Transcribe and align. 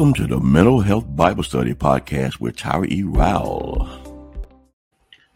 Welcome 0.00 0.26
to 0.26 0.34
the 0.34 0.40
Mental 0.40 0.80
Health 0.80 1.04
Bible 1.14 1.42
Study 1.42 1.74
Podcast 1.74 2.40
with 2.40 2.56
Tyra 2.56 2.90
E. 2.90 3.02
Rowell. 3.02 3.86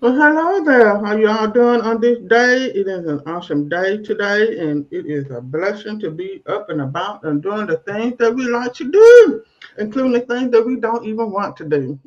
Well, 0.01 0.15
hello 0.15 0.65
there. 0.65 1.05
How 1.05 1.15
you 1.19 1.29
all 1.29 1.49
doing 1.49 1.83
on 1.83 2.01
this 2.01 2.19
day? 2.21 2.71
It 2.71 2.89
is 2.89 3.07
an 3.07 3.21
awesome 3.27 3.69
day 3.69 3.99
today, 3.99 4.59
and 4.61 4.87
it 4.91 5.05
is 5.05 5.31
a 5.31 5.43
blessing 5.43 6.01
to 6.01 6.11
be 6.11 6.43
up 6.47 6.71
and 6.71 6.81
about 6.81 7.25
and 7.25 7.43
doing 7.43 7.67
the 7.67 7.77
things 7.77 8.17
that 8.17 8.35
we 8.35 8.49
like 8.49 8.73
to 8.77 8.91
do, 8.91 9.45
including 9.77 10.13
the 10.13 10.21
things 10.21 10.51
that 10.53 10.65
we 10.65 10.77
don't 10.77 11.05
even 11.05 11.31
want 11.31 11.59
to 11.59 11.67
do. 11.67 12.01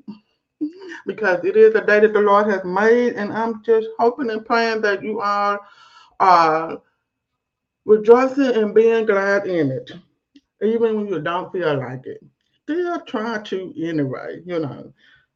because 1.06 1.46
it 1.46 1.56
is 1.56 1.76
a 1.76 1.86
day 1.86 2.00
that 2.00 2.14
the 2.14 2.22
Lord 2.22 2.48
has 2.48 2.64
made, 2.64 3.14
and 3.14 3.32
I'm 3.34 3.64
just 3.64 3.88
hoping 4.00 4.32
and 4.32 4.44
praying 4.44 4.82
that 4.82 5.04
you 5.04 5.22
all 5.22 5.60
are 6.20 6.82
rejoicing 7.86 8.56
and 8.56 8.74
being 8.74 9.06
glad 9.06 9.46
in 9.46 9.70
it 9.70 9.92
even 10.62 10.96
when 10.96 11.08
you 11.08 11.20
don't 11.20 11.52
feel 11.52 11.78
like 11.78 12.04
it. 12.08 12.24
Still 12.68 13.00
try 13.02 13.42
to 13.44 13.74
anyway, 13.82 14.42
you 14.46 14.60
know. 14.60 14.94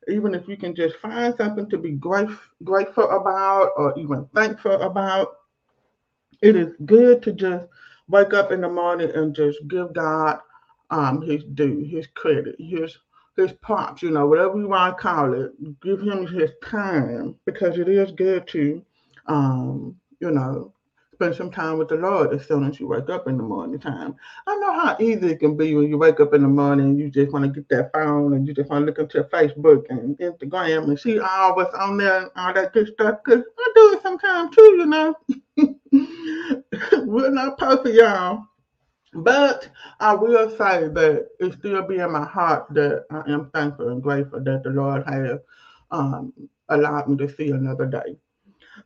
Even 0.10 0.36
if 0.36 0.48
you 0.50 0.58
can 0.58 0.76
just 0.76 0.98
find 0.98 1.34
something 1.38 1.70
to 1.70 1.78
be 1.78 1.92
grateful 1.92 3.10
about 3.10 3.72
or 3.78 3.98
even 3.98 4.28
thankful 4.36 4.82
about, 4.82 5.30
it 6.42 6.58
is 6.58 6.74
good 6.86 7.24
to 7.24 7.32
just 7.32 7.66
wake 8.10 8.34
up 8.34 8.52
in 8.52 8.62
the 8.62 8.70
morning 8.70 9.12
and 9.16 9.36
just 9.36 9.60
give 9.70 9.94
God 9.94 10.40
um 10.90 11.22
his 11.22 11.44
due, 11.56 11.86
his 11.86 12.08
credit, 12.16 12.56
his 12.60 12.98
his 13.38 13.54
props, 13.54 14.04
you 14.04 14.12
know, 14.12 14.28
whatever 14.28 14.58
you 14.60 14.68
want 14.68 14.98
to 14.98 15.02
call 15.02 15.34
it. 15.34 15.54
Give 15.82 16.02
him 16.02 16.28
his 16.28 16.52
time 16.64 17.36
because 17.46 17.78
it 17.80 17.88
is 17.88 18.12
good 18.12 18.48
to 18.50 18.84
um, 19.28 19.96
you 20.20 20.32
know, 20.32 20.74
spend 21.22 21.36
some 21.36 21.52
time 21.52 21.78
with 21.78 21.88
the 21.88 21.96
Lord 21.96 22.34
as 22.34 22.48
soon 22.48 22.64
as 22.64 22.80
you 22.80 22.88
wake 22.88 23.08
up 23.12 23.28
in 23.28 23.38
the 23.38 23.44
morning 23.44 23.80
time. 23.80 24.16
I 24.48 24.56
know 24.56 24.74
how 24.74 24.98
easy 25.00 25.28
it 25.28 25.40
can 25.40 25.56
be 25.56 25.76
when 25.76 25.88
you 25.88 25.96
wake 25.96 26.20
up 26.20 26.34
in 26.34 26.42
the 26.42 26.48
morning 26.48 26.88
and 26.88 27.00
you 27.00 27.12
just 27.12 27.32
want 27.32 27.46
to 27.46 27.52
get 27.52 27.70
that 27.70 27.92
phone 27.94 28.34
and 28.34 28.48
you 28.48 28.56
just 28.56 28.72
want 28.72 28.82
to 28.82 28.86
look 28.88 28.98
into 28.98 29.24
Facebook 29.30 29.84
and 29.92 30.18
Instagram 30.18 30.86
and 30.86 31.00
see 31.00 31.20
all 31.20 31.56
what's 31.56 31.76
on 31.76 31.98
there 31.98 32.24
and 32.24 32.32
all 32.36 32.52
that 32.56 32.74
good 32.74 32.88
stuff. 32.88 33.20
Because 33.24 33.44
I 33.60 33.72
do 33.76 33.94
it 33.94 34.02
sometimes 34.02 34.56
too, 34.56 34.64
you 34.80 34.86
know. 34.88 35.16
We're 37.06 37.30
not 37.30 37.60
perfect, 37.60 37.96
y'all. 37.96 38.48
But 39.14 39.70
I 40.00 40.16
will 40.16 40.50
say 40.50 40.88
that 40.88 41.28
it 41.40 41.54
still 41.54 41.84
be 41.84 41.98
in 42.00 42.12
my 42.12 42.26
heart 42.26 42.66
that 42.72 43.06
I 43.12 43.32
am 43.32 43.52
thankful 43.54 43.90
and 43.90 44.02
grateful 44.02 44.44
that 44.44 44.64
the 44.64 44.72
Lord 44.72 45.04
has 45.08 45.38
um, 45.92 46.34
allowed 46.70 47.10
me 47.10 47.18
to 47.18 47.30
see 47.36 47.52
another 47.52 47.86
day. 47.86 48.18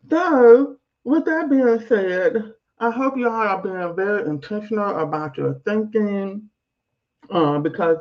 So 0.09 0.77
with 1.05 1.25
that 1.25 1.49
being 1.49 1.79
said, 1.87 2.53
I 2.79 2.91
hope 2.91 3.15
y'all 3.17 3.31
are 3.31 3.61
being 3.61 3.95
very 3.95 4.27
intentional 4.27 4.99
about 4.99 5.37
your 5.37 5.61
thinking 5.65 6.49
uh, 7.29 7.59
because, 7.59 7.97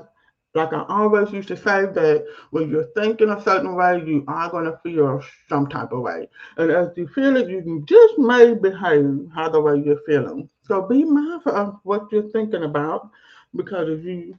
like 0.55 0.73
I 0.73 0.85
always 0.89 1.33
used 1.33 1.49
to 1.49 1.57
say, 1.57 1.87
that 1.87 2.27
when 2.51 2.71
you're 2.71 2.89
thinking 2.97 3.31
a 3.31 3.43
certain 3.43 3.75
way, 3.75 4.03
you 4.05 4.25
are 4.29 4.51
going 4.51 4.65
to 4.65 4.81
feel 4.83 5.23
some 5.49 5.69
type 5.69 5.93
of 5.93 6.01
way. 6.01 6.29
And 6.57 6.71
as 6.71 6.89
you 6.97 7.09
feel 7.09 7.37
it, 7.37 7.49
you 7.49 7.63
can 7.63 7.87
just 7.87 8.19
may 8.19 8.55
behave 8.55 9.29
how 9.35 9.49
the 9.51 9.61
way 9.61 9.83
you're 9.85 10.01
feeling. 10.07 10.49
So 10.63 10.83
be 10.83 11.05
mindful 11.05 11.53
of 11.55 11.77
what 11.85 12.11
you're 12.11 12.31
thinking 12.31 12.65
about 12.65 13.11
because 13.55 13.89
if 13.89 14.05
you 14.05 14.39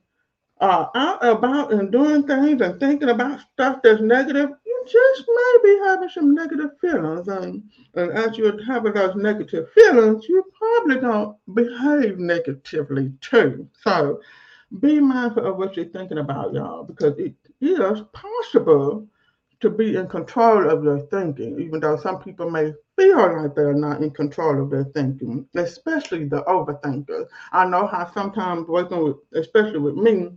are 0.60 0.90
out 0.96 1.26
about 1.26 1.74
and 1.74 1.92
doing 1.92 2.26
things 2.26 2.62
and 2.62 2.80
thinking 2.80 3.10
about 3.10 3.42
stuff 3.54 3.80
that's 3.84 4.02
negative, 4.02 4.50
just 4.86 5.24
maybe 5.28 5.80
having 5.84 6.10
some 6.10 6.34
negative 6.34 6.72
feelings. 6.80 7.28
And, 7.28 7.64
and 7.96 8.12
as 8.12 8.38
you're 8.38 8.64
having 8.64 8.94
those 8.94 9.16
negative 9.16 9.70
feelings, 9.72 10.26
you 10.30 10.44
probably 10.58 11.00
don't 11.02 11.38
behave 11.54 12.18
negatively 12.20 13.14
too. 13.22 13.68
So 13.84 14.22
be 14.80 15.00
mindful 15.00 15.46
of 15.46 15.58
what 15.58 15.76
you're 15.76 15.86
thinking 15.86 16.18
about, 16.18 16.54
y'all, 16.54 16.84
because 16.84 17.18
it 17.18 17.34
is 17.62 18.02
possible 18.14 19.08
to 19.62 19.70
be 19.70 19.96
in 19.96 20.08
control 20.08 20.70
of 20.70 20.84
your 20.84 21.00
thinking, 21.08 21.60
even 21.60 21.80
though 21.80 21.98
some 21.98 22.20
people 22.22 22.50
may 22.50 22.74
feel 22.98 23.42
like 23.42 23.56
they're 23.56 23.74
not 23.74 24.02
in 24.02 24.12
control 24.12 24.62
of 24.62 24.70
their 24.70 24.84
thinking, 24.86 25.48
especially 25.56 26.26
the 26.26 26.44
overthinkers. 26.44 27.26
I 27.52 27.66
know 27.66 27.88
how 27.88 28.12
sometimes 28.14 28.68
working 28.68 29.04
with, 29.04 29.18
especially 29.34 29.80
with 29.80 29.96
me, 29.96 30.32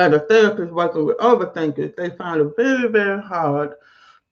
as 0.00 0.14
a 0.14 0.20
therapist 0.20 0.72
working 0.72 1.04
with 1.04 1.18
overthinkers, 1.18 1.94
they 1.96 2.10
find 2.10 2.40
it 2.40 2.52
very, 2.56 2.88
very 2.88 3.22
hard 3.22 3.74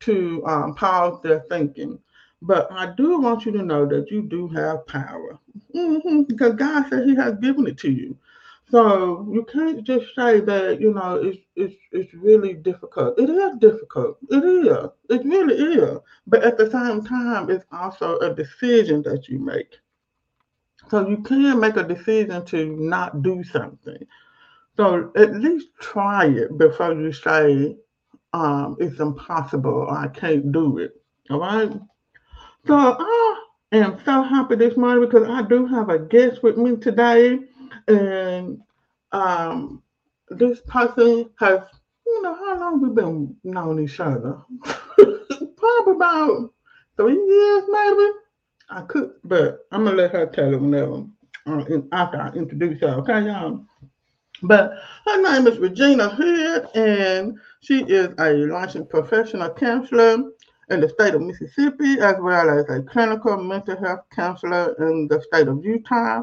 to 0.00 0.42
um, 0.46 0.74
pause 0.74 1.20
their 1.22 1.40
thinking. 1.50 1.98
But 2.40 2.72
I 2.72 2.94
do 2.96 3.20
want 3.20 3.44
you 3.44 3.52
to 3.52 3.62
know 3.62 3.84
that 3.86 4.10
you 4.10 4.22
do 4.22 4.48
have 4.48 4.86
power 4.86 5.38
mm-hmm, 5.74 6.22
because 6.22 6.54
God 6.54 6.88
said 6.88 7.04
He 7.04 7.14
has 7.16 7.34
given 7.36 7.66
it 7.66 7.76
to 7.78 7.90
you. 7.90 8.16
So 8.70 9.28
you 9.32 9.44
can't 9.44 9.82
just 9.82 10.06
say 10.14 10.40
that 10.40 10.80
you 10.80 10.92
know 10.92 11.16
it's 11.16 11.38
it's 11.56 11.74
it's 11.90 12.12
really 12.14 12.54
difficult. 12.54 13.18
It 13.18 13.30
is 13.30 13.56
difficult. 13.58 14.18
It 14.30 14.44
is. 14.44 14.88
It 15.08 15.24
really 15.26 15.54
is. 15.54 15.98
But 16.26 16.44
at 16.44 16.58
the 16.58 16.70
same 16.70 17.04
time, 17.04 17.50
it's 17.50 17.64
also 17.72 18.18
a 18.18 18.34
decision 18.34 19.02
that 19.02 19.28
you 19.28 19.38
make. 19.38 19.78
So 20.90 21.08
you 21.08 21.18
can 21.18 21.58
make 21.58 21.76
a 21.76 21.82
decision 21.82 22.44
to 22.46 22.76
not 22.76 23.22
do 23.22 23.42
something. 23.42 24.06
So 24.78 25.10
at 25.16 25.34
least 25.34 25.70
try 25.80 26.26
it 26.26 26.56
before 26.56 26.92
you 26.94 27.12
say 27.12 27.76
um, 28.32 28.76
it's 28.78 29.00
impossible 29.00 29.88
I 29.90 30.06
can't 30.06 30.52
do 30.52 30.78
it. 30.78 30.92
All 31.30 31.40
right. 31.40 31.72
So 32.64 32.96
I 32.96 33.42
am 33.72 33.98
so 34.04 34.22
happy 34.22 34.54
this 34.54 34.76
morning 34.76 35.04
because 35.04 35.28
I 35.28 35.42
do 35.42 35.66
have 35.66 35.88
a 35.88 35.98
guest 35.98 36.44
with 36.44 36.56
me 36.56 36.76
today. 36.76 37.40
And 37.88 38.60
um, 39.10 39.82
this 40.30 40.60
person 40.68 41.28
has, 41.40 41.60
you 42.06 42.22
know, 42.22 42.34
how 42.36 42.60
long 42.60 42.80
we've 42.80 42.94
been 42.94 43.34
knowing 43.42 43.82
each 43.82 43.98
other? 43.98 44.38
Probably 44.64 45.94
about 45.96 46.52
three 46.96 47.14
years, 47.14 47.64
maybe. 47.68 48.10
I 48.70 48.82
could, 48.86 49.10
but 49.24 49.66
I'm 49.72 49.84
gonna 49.84 49.96
let 49.96 50.12
her 50.12 50.26
tell 50.26 50.54
it 50.54 50.60
whenever 50.60 51.04
uh, 51.46 51.64
after 51.90 52.20
I 52.20 52.28
introduce 52.34 52.80
her. 52.82 52.94
Okay, 53.00 53.22
y'all. 53.22 53.64
But 54.42 54.72
her 55.06 55.22
name 55.22 55.46
is 55.46 55.58
Regina 55.58 56.08
Hood, 56.08 56.68
and 56.74 57.38
she 57.60 57.82
is 57.84 58.10
a 58.18 58.32
licensed 58.32 58.90
professional 58.90 59.50
counselor 59.50 60.30
in 60.70 60.80
the 60.80 60.88
state 60.88 61.14
of 61.14 61.22
Mississippi, 61.22 61.98
as 62.00 62.16
well 62.20 62.50
as 62.50 62.68
a 62.68 62.82
clinical 62.82 63.36
mental 63.36 63.76
health 63.76 64.04
counselor 64.14 64.74
in 64.78 65.08
the 65.08 65.20
state 65.22 65.48
of 65.48 65.64
Utah. 65.64 66.22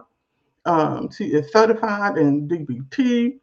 Um, 0.66 1.09
she 1.12 1.25
is 1.25 1.52
certified 1.52 2.18
in 2.18 2.48
DBT, 2.48 3.40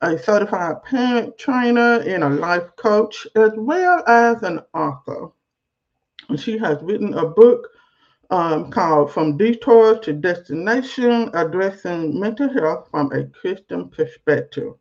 a 0.00 0.18
certified 0.18 0.82
parent 0.84 1.36
trainer, 1.38 2.00
and 2.00 2.24
a 2.24 2.28
life 2.30 2.74
coach, 2.76 3.26
as 3.34 3.52
well 3.56 4.02
as 4.06 4.42
an 4.42 4.60
author. 4.74 5.28
She 6.36 6.56
has 6.58 6.78
written 6.82 7.14
a 7.14 7.26
book 7.26 7.68
um, 8.30 8.70
called 8.70 9.12
From 9.12 9.36
Detour 9.36 9.98
to 10.00 10.12
Destination 10.12 11.30
Addressing 11.34 12.18
Mental 12.18 12.52
Health 12.52 12.88
from 12.90 13.10
a 13.12 13.24
Christian 13.26 13.88
Perspective. 13.88 14.74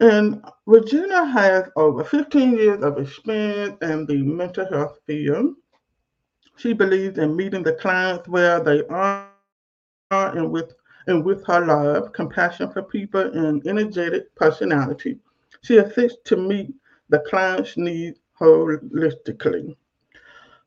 And 0.00 0.44
Regina 0.66 1.26
has 1.26 1.64
over 1.74 2.04
15 2.04 2.52
years 2.52 2.82
of 2.84 2.98
experience 2.98 3.78
in 3.82 4.06
the 4.06 4.22
mental 4.22 4.66
health 4.66 4.98
field. 5.06 5.54
She 6.56 6.72
believes 6.72 7.18
in 7.18 7.34
meeting 7.34 7.62
the 7.62 7.74
clients 7.74 8.28
where 8.28 8.60
they 8.60 8.84
are 8.86 9.28
and 10.10 10.50
with 10.50 10.74
and 11.06 11.24
with 11.24 11.44
her 11.46 11.64
love, 11.64 12.12
compassion 12.12 12.70
for 12.70 12.82
people, 12.82 13.20
and 13.20 13.66
energetic 13.66 14.34
personality. 14.34 15.18
She 15.62 15.78
assists 15.78 16.18
to 16.26 16.36
meet 16.36 16.74
the 17.08 17.20
client's 17.20 17.76
needs 17.76 18.20
holistically. 18.38 19.74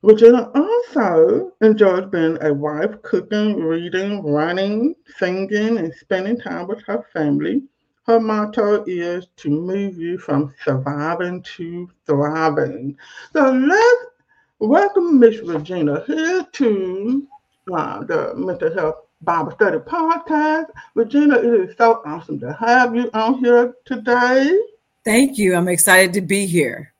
Regina 0.03 0.49
also 0.55 1.53
enjoys 1.61 2.09
being 2.09 2.35
a 2.41 2.51
wife, 2.51 2.99
cooking, 3.03 3.57
reading, 3.57 4.23
running, 4.23 4.95
singing, 5.17 5.77
and 5.77 5.93
spending 5.93 6.39
time 6.39 6.67
with 6.67 6.81
her 6.87 7.05
family. 7.13 7.61
Her 8.07 8.19
motto 8.19 8.83
is 8.87 9.27
to 9.37 9.49
move 9.51 9.99
you 9.99 10.17
from 10.17 10.55
surviving 10.65 11.43
to 11.55 11.87
thriving. 12.07 12.97
So 13.33 13.51
let's 13.51 14.05
welcome 14.57 15.19
Miss 15.19 15.37
Regina 15.41 16.03
here 16.07 16.47
to 16.51 17.27
uh, 17.71 18.03
the 18.03 18.33
Mental 18.35 18.73
Health 18.73 18.95
Bible 19.21 19.51
Study 19.51 19.77
Podcast. 19.77 20.65
Regina, 20.95 21.37
it 21.37 21.69
is 21.69 21.77
so 21.77 22.01
awesome 22.05 22.39
to 22.39 22.51
have 22.53 22.95
you 22.95 23.11
on 23.13 23.37
here 23.37 23.75
today. 23.85 24.57
Thank 25.05 25.37
you. 25.37 25.55
I'm 25.55 25.67
excited 25.67 26.11
to 26.13 26.21
be 26.21 26.47
here. 26.47 26.91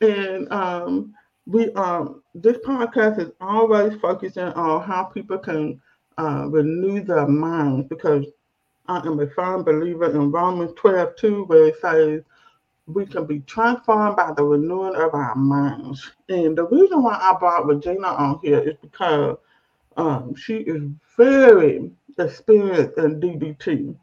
And 0.00 0.50
um, 0.52 1.14
we 1.46 1.70
um 1.72 2.22
this 2.34 2.58
podcast 2.58 3.18
is 3.18 3.32
always 3.40 3.98
focusing 4.00 4.44
on 4.44 4.82
how 4.82 5.04
people 5.04 5.38
can 5.38 5.80
uh, 6.18 6.46
renew 6.48 7.02
their 7.02 7.26
minds 7.26 7.88
because 7.88 8.26
I 8.86 8.98
am 9.06 9.20
a 9.20 9.26
firm 9.30 9.62
believer 9.62 10.10
in 10.10 10.30
Romans 10.30 10.72
12 10.76 11.16
2, 11.16 11.44
where 11.44 11.66
it 11.68 11.80
says 11.80 12.22
we 12.86 13.06
can 13.06 13.24
be 13.24 13.40
transformed 13.40 14.16
by 14.16 14.32
the 14.36 14.42
renewing 14.44 14.96
of 14.96 15.14
our 15.14 15.36
minds. 15.36 16.10
And 16.28 16.58
the 16.58 16.66
reason 16.66 17.02
why 17.02 17.16
I 17.20 17.36
brought 17.38 17.66
Regina 17.66 18.08
on 18.08 18.40
here 18.42 18.58
is 18.58 18.74
because 18.82 19.36
um, 19.96 20.34
she 20.34 20.56
is 20.56 20.82
very 21.16 21.90
experienced 22.18 22.98
in 22.98 23.20
DBT. 23.20 23.96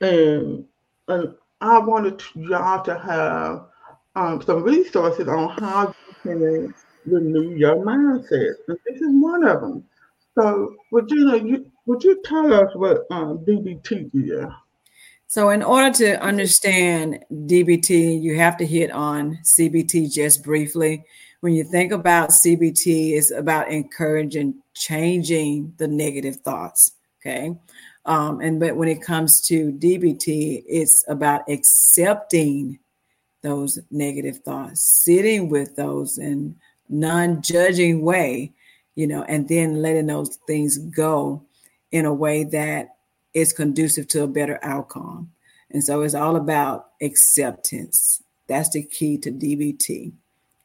and 0.00 0.64
and 1.08 1.34
I 1.60 1.78
wanted 1.78 2.22
y'all 2.34 2.84
to 2.84 2.98
have 2.98 3.66
um, 4.14 4.42
some 4.42 4.62
resources 4.62 5.28
on 5.28 5.50
how 5.58 5.94
can 6.26 6.74
renew 7.06 7.56
your 7.56 7.76
mindset, 7.76 8.54
and 8.68 8.78
this 8.86 9.00
is 9.00 9.08
one 9.10 9.44
of 9.44 9.60
them. 9.60 9.84
So, 10.38 10.74
Regina, 10.90 11.38
you, 11.38 11.70
would 11.86 12.02
you 12.04 12.20
tell 12.24 12.52
us 12.52 12.74
what 12.74 13.06
um, 13.10 13.38
DBT 13.38 14.10
is? 14.12 14.46
So, 15.28 15.50
in 15.50 15.62
order 15.62 15.90
to 15.98 16.22
understand 16.22 17.24
DBT, 17.32 18.20
you 18.20 18.36
have 18.36 18.56
to 18.58 18.66
hit 18.66 18.90
on 18.90 19.38
CBT 19.58 20.12
just 20.12 20.42
briefly. 20.42 21.04
When 21.40 21.52
you 21.52 21.64
think 21.64 21.92
about 21.92 22.30
CBT, 22.30 23.12
it's 23.12 23.30
about 23.30 23.70
encouraging 23.70 24.62
changing 24.74 25.74
the 25.78 25.88
negative 25.88 26.36
thoughts. 26.36 26.92
Okay. 27.20 27.56
Um, 28.04 28.40
and 28.40 28.60
but 28.60 28.76
when 28.76 28.88
it 28.88 29.02
comes 29.02 29.40
to 29.48 29.72
DBT, 29.72 30.62
it's 30.66 31.04
about 31.08 31.42
accepting 31.48 32.78
those 33.42 33.78
negative 33.90 34.38
thoughts, 34.38 34.82
sitting 34.82 35.48
with 35.48 35.76
those 35.76 36.18
in 36.18 36.56
non-judging 36.88 38.02
way, 38.02 38.52
you 38.94 39.06
know, 39.06 39.22
and 39.24 39.48
then 39.48 39.82
letting 39.82 40.06
those 40.06 40.36
things 40.46 40.78
go 40.78 41.42
in 41.92 42.04
a 42.04 42.12
way 42.12 42.44
that 42.44 42.96
is 43.34 43.52
conducive 43.52 44.08
to 44.08 44.22
a 44.22 44.28
better 44.28 44.58
outcome. 44.62 45.30
And 45.70 45.82
so 45.82 46.02
it's 46.02 46.14
all 46.14 46.36
about 46.36 46.90
acceptance. 47.02 48.22
That's 48.46 48.70
the 48.70 48.82
key 48.82 49.18
to 49.18 49.30
DBT. 49.30 50.12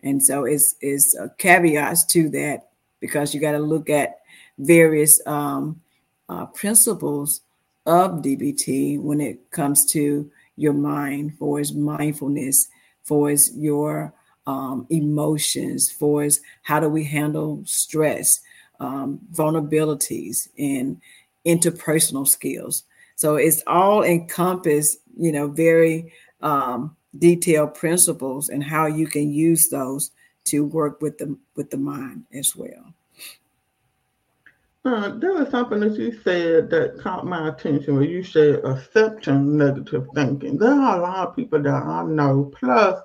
And 0.04 0.24
so 0.24 0.46
it's 0.46 0.76
it's 0.82 1.16
caveats 1.38 2.06
to 2.06 2.30
that 2.30 2.70
because 3.00 3.34
you 3.34 3.42
got 3.42 3.52
to 3.52 3.60
look 3.60 3.90
at 3.90 4.20
various 4.58 5.26
um, 5.28 5.82
uh, 6.30 6.46
principles 6.48 7.42
of 7.86 8.22
DBT 8.22 9.00
when 9.02 9.20
it 9.20 9.52
comes 9.52 9.86
to 9.92 10.30
your 10.56 10.74
mind, 10.74 11.38
for 11.38 11.60
its 11.60 11.74
mindfulness, 11.74 12.68
for 13.04 13.32
its 13.32 13.52
your 13.56 14.14
um, 14.48 14.86
emotions, 14.90 15.90
for 15.90 16.24
its 16.24 16.40
how 16.64 16.80
do 16.80 16.90
we 16.90 17.04
handle 17.04 17.62
stress, 17.66 18.40
um, 18.80 19.20
vulnerabilities, 19.34 20.50
and 20.58 21.02
interpersonal 21.46 22.28
skills. 22.28 22.84
So 23.16 23.36
it's 23.36 23.64
all 23.68 24.04
encompassed, 24.04 24.98
you 25.18 25.32
know, 25.32 25.48
very 25.48 26.12
um, 26.42 26.96
detailed 27.18 27.76
principles 27.76 28.50
and 28.50 28.64
how 28.64 28.88
you 28.88 29.08
can 29.08 29.32
use 29.32 29.70
those 29.70 30.12
to 30.46 30.66
work 30.66 31.02
with 31.02 31.18
the 31.20 31.38
with 31.56 31.70
the 31.70 31.78
mind 31.78 32.24
as 32.34 32.56
well. 32.56 32.94
Uh, 34.84 35.10
there 35.20 35.34
was 35.34 35.50
something 35.50 35.80
that 35.80 35.96
you 35.96 36.12
said 36.24 36.70
that 36.72 36.98
caught 37.00 37.26
my 37.26 37.50
attention 37.50 37.96
where 37.96 38.04
you 38.04 38.24
said 38.24 38.64
accepting 38.66 39.56
negative 39.56 40.08
thinking. 40.16 40.58
There 40.58 40.74
are 40.74 40.98
a 40.98 41.02
lot 41.02 41.28
of 41.28 41.36
people 41.36 41.62
that 41.62 41.72
I 41.72 42.04
know, 42.04 42.52
plus 42.60 43.00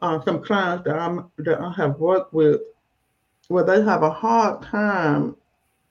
uh, 0.00 0.20
some 0.22 0.42
clients 0.42 0.84
that, 0.84 0.96
i 0.96 1.16
that 1.38 1.60
I 1.60 1.72
have 1.74 2.00
worked 2.00 2.32
with, 2.34 2.60
where 3.46 3.62
they 3.62 3.82
have 3.82 4.02
a 4.02 4.10
hard 4.10 4.62
time 4.62 5.36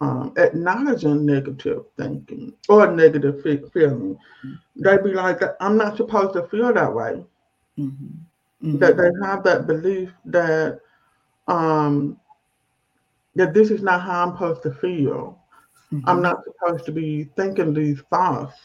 um, 0.01 0.33
acknowledging 0.35 1.25
negative 1.25 1.85
thinking 1.95 2.53
or 2.67 2.91
negative 2.91 3.41
feeling. 3.41 4.17
Mm-hmm. 4.43 4.53
They 4.75 4.97
be 4.97 5.13
like, 5.13 5.41
I'm 5.61 5.77
not 5.77 5.95
supposed 5.95 6.33
to 6.33 6.47
feel 6.47 6.73
that 6.73 6.93
way. 6.93 7.23
Mm-hmm. 7.77 8.67
Mm-hmm. 8.67 8.77
That 8.79 8.97
they 8.97 9.09
have 9.25 9.43
that 9.43 9.65
belief 9.65 10.11
that 10.25 10.81
um, 11.47 12.19
that 13.35 13.53
this 13.53 13.71
is 13.71 13.81
not 13.81 14.01
how 14.01 14.23
I'm 14.23 14.33
supposed 14.33 14.63
to 14.63 14.73
feel. 14.73 15.39
Mm-hmm. 15.91 16.09
I'm 16.09 16.21
not 16.21 16.43
supposed 16.43 16.85
to 16.85 16.91
be 16.91 17.25
thinking 17.35 17.73
these 17.73 18.01
thoughts. 18.09 18.55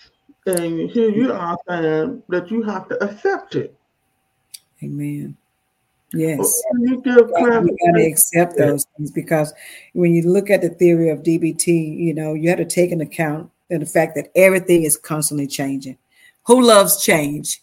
And 0.47 0.91
here 0.91 1.11
you 1.11 1.33
are 1.33 1.57
saying 1.69 2.23
that 2.29 2.51
you 2.51 2.63
have 2.63 2.89
to 2.89 3.03
accept 3.03 3.57
it. 3.57 3.77
Amen. 4.83 5.37
Yes. 6.13 6.63
You, 6.79 7.03
you 7.05 7.27
got 7.27 7.63
to 7.63 8.07
accept 8.07 8.57
those 8.57 8.87
things 8.97 9.11
because 9.11 9.53
when 9.93 10.15
you 10.15 10.23
look 10.23 10.51
at 10.51 10.63
the 10.63 10.69
theory 10.69 11.11
of 11.11 11.23
DBT, 11.23 11.99
you 11.99 12.15
know, 12.15 12.35
you 12.35 12.49
have 12.49 12.59
to 12.59 12.65
take 12.65 12.93
into 12.93 13.05
account 13.05 13.51
the 13.69 13.85
fact 13.85 14.15
that 14.15 14.31
everything 14.37 14.85
is 14.85 14.97
constantly 14.97 15.49
changing. 15.49 15.99
Who 16.47 16.63
loves 16.63 17.03
change? 17.03 17.63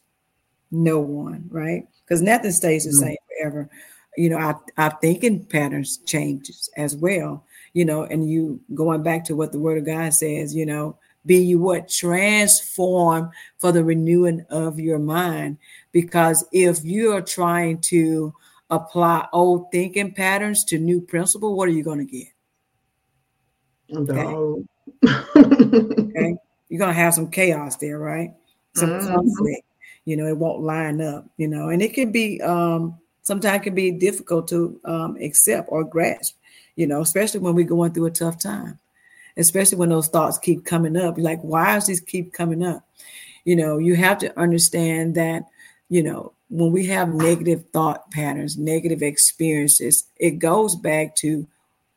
No 0.72 1.00
one, 1.00 1.46
right? 1.50 1.88
Because 2.04 2.22
nothing 2.22 2.52
stays 2.52 2.84
the 2.84 2.90
mm-hmm. 2.90 3.00
same 3.00 3.18
forever 3.38 3.70
you 4.18 4.30
know 4.30 4.38
our, 4.38 4.62
our 4.78 4.98
thinking 5.02 5.44
patterns 5.46 5.98
changes 6.06 6.70
as 6.78 6.96
well 6.96 7.44
you 7.74 7.84
know 7.86 8.04
and 8.04 8.30
you 8.30 8.60
going 8.74 9.02
back 9.04 9.24
to 9.24 9.36
what 9.36 9.52
the 9.52 9.60
word 9.60 9.78
of 9.78 9.86
god 9.86 10.14
says 10.14 10.56
you 10.56 10.66
know 10.66 10.98
be 11.26 11.38
you 11.38 11.60
what? 11.60 11.90
Transform 11.90 13.32
for 13.58 13.72
the 13.72 13.84
renewing 13.84 14.46
of 14.50 14.80
your 14.80 15.00
mind. 15.00 15.58
Because 15.92 16.46
if 16.52 16.84
you 16.84 17.14
are 17.14 17.22
trying 17.22 17.80
to 17.82 18.34
apply 18.70 19.28
old 19.34 19.72
thinking 19.72 20.14
patterns 20.14 20.64
to 20.64 20.80
new 20.80 21.00
principle 21.00 21.56
what 21.56 21.68
are 21.68 21.72
you 21.72 21.84
going 21.84 22.00
to 22.00 22.06
get 22.06 22.28
okay. 23.96 24.24
okay? 25.06 26.36
You're 26.70 26.80
going 26.80 26.90
to 26.90 26.94
have 26.94 27.14
some 27.14 27.30
chaos 27.30 27.76
there 27.76 28.00
right? 28.00 28.34
Some 28.74 28.90
mm-hmm. 28.90 29.14
conflict 29.14 29.66
you 30.06 30.18
know 30.18 30.26
it 30.26 30.38
won't 30.38 30.64
line 30.64 31.02
up 31.02 31.26
you 31.38 31.48
know 31.48 31.70
and 31.70 31.82
it 31.84 31.94
can 31.94 32.12
be 32.12 32.42
um 32.42 32.98
sometimes 33.24 33.64
can 33.64 33.74
be 33.74 33.92
difficult 33.92 34.48
to 34.50 34.80
um, 34.86 35.18
accept 35.20 35.68
or 35.72 35.84
grasp, 35.84 36.36
you 36.76 36.86
know, 36.86 37.02
especially 37.02 37.40
when 37.40 37.56
we're 37.56 37.66
going 37.66 37.94
through 37.94 38.06
a 38.06 38.12
tough 38.12 38.38
time, 38.38 38.78
especially 39.38 39.78
when 39.78 39.90
those 39.90 40.08
thoughts 40.08 40.38
keep 40.38 40.66
coming 40.66 40.96
up. 40.96 41.18
Like, 41.18 41.42
why 41.42 41.74
does 41.74 41.88
this 41.88 42.00
keep 42.00 42.34
coming 42.34 42.64
up? 42.64 42.88
You 43.46 43.56
know, 43.56 43.78
you 43.78 43.96
have 43.96 44.20
to 44.20 44.40
understand 44.40 45.16
that, 45.16 45.44
you 45.90 46.04
know, 46.04 46.34
when 46.50 46.72
we 46.72 46.86
have 46.88 47.14
negative 47.14 47.66
thought 47.74 48.12
patterns, 48.12 48.58
negative 48.58 49.02
experiences, 49.02 50.06
it 50.18 50.38
goes 50.38 50.76
back 50.76 51.16
to 51.16 51.48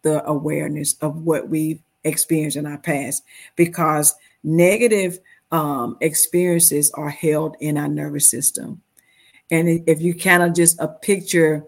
the 0.02 0.26
awareness 0.26 0.94
of 1.00 1.22
what 1.22 1.48
we've 1.48 1.82
experienced 2.04 2.56
in 2.56 2.66
our 2.66 2.78
past 2.78 3.22
because 3.56 4.14
negative 4.44 5.18
um, 5.50 5.96
experiences 6.00 6.90
are 6.92 7.10
held 7.10 7.56
in 7.60 7.76
our 7.76 7.88
nervous 7.88 8.30
system 8.30 8.80
and 9.50 9.88
if 9.88 10.00
you 10.00 10.14
kind 10.14 10.42
of 10.42 10.54
just 10.54 10.80
a 10.80 10.88
picture 10.88 11.64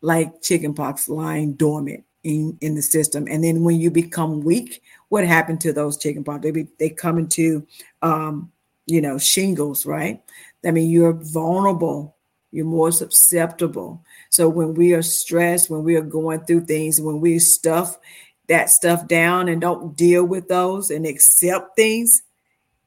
like 0.00 0.42
chickenpox 0.42 1.08
lying 1.08 1.54
dormant 1.54 2.04
in, 2.22 2.56
in 2.60 2.74
the 2.74 2.82
system, 2.82 3.26
and 3.28 3.42
then 3.42 3.64
when 3.64 3.80
you 3.80 3.90
become 3.90 4.40
weak, 4.40 4.82
what 5.08 5.24
happened 5.24 5.60
to 5.62 5.72
those 5.72 5.96
chickenpox? 5.96 6.42
They 6.42 6.66
they 6.78 6.90
come 6.90 7.18
into 7.18 7.66
um, 8.02 8.50
you 8.86 9.00
know 9.00 9.18
shingles, 9.18 9.86
right? 9.86 10.22
I 10.64 10.70
mean, 10.70 10.90
you're 10.90 11.12
vulnerable. 11.12 12.16
You're 12.52 12.64
more 12.64 12.92
susceptible. 12.92 14.02
So 14.30 14.48
when 14.48 14.74
we 14.74 14.94
are 14.94 15.02
stressed, 15.02 15.68
when 15.68 15.84
we 15.84 15.96
are 15.96 16.02
going 16.02 16.40
through 16.40 16.66
things, 16.66 17.00
when 17.00 17.20
we 17.20 17.38
stuff 17.38 17.98
that 18.48 18.70
stuff 18.70 19.06
down 19.08 19.48
and 19.48 19.60
don't 19.60 19.96
deal 19.96 20.24
with 20.24 20.48
those 20.48 20.90
and 20.90 21.06
accept 21.06 21.76
things, 21.76 22.22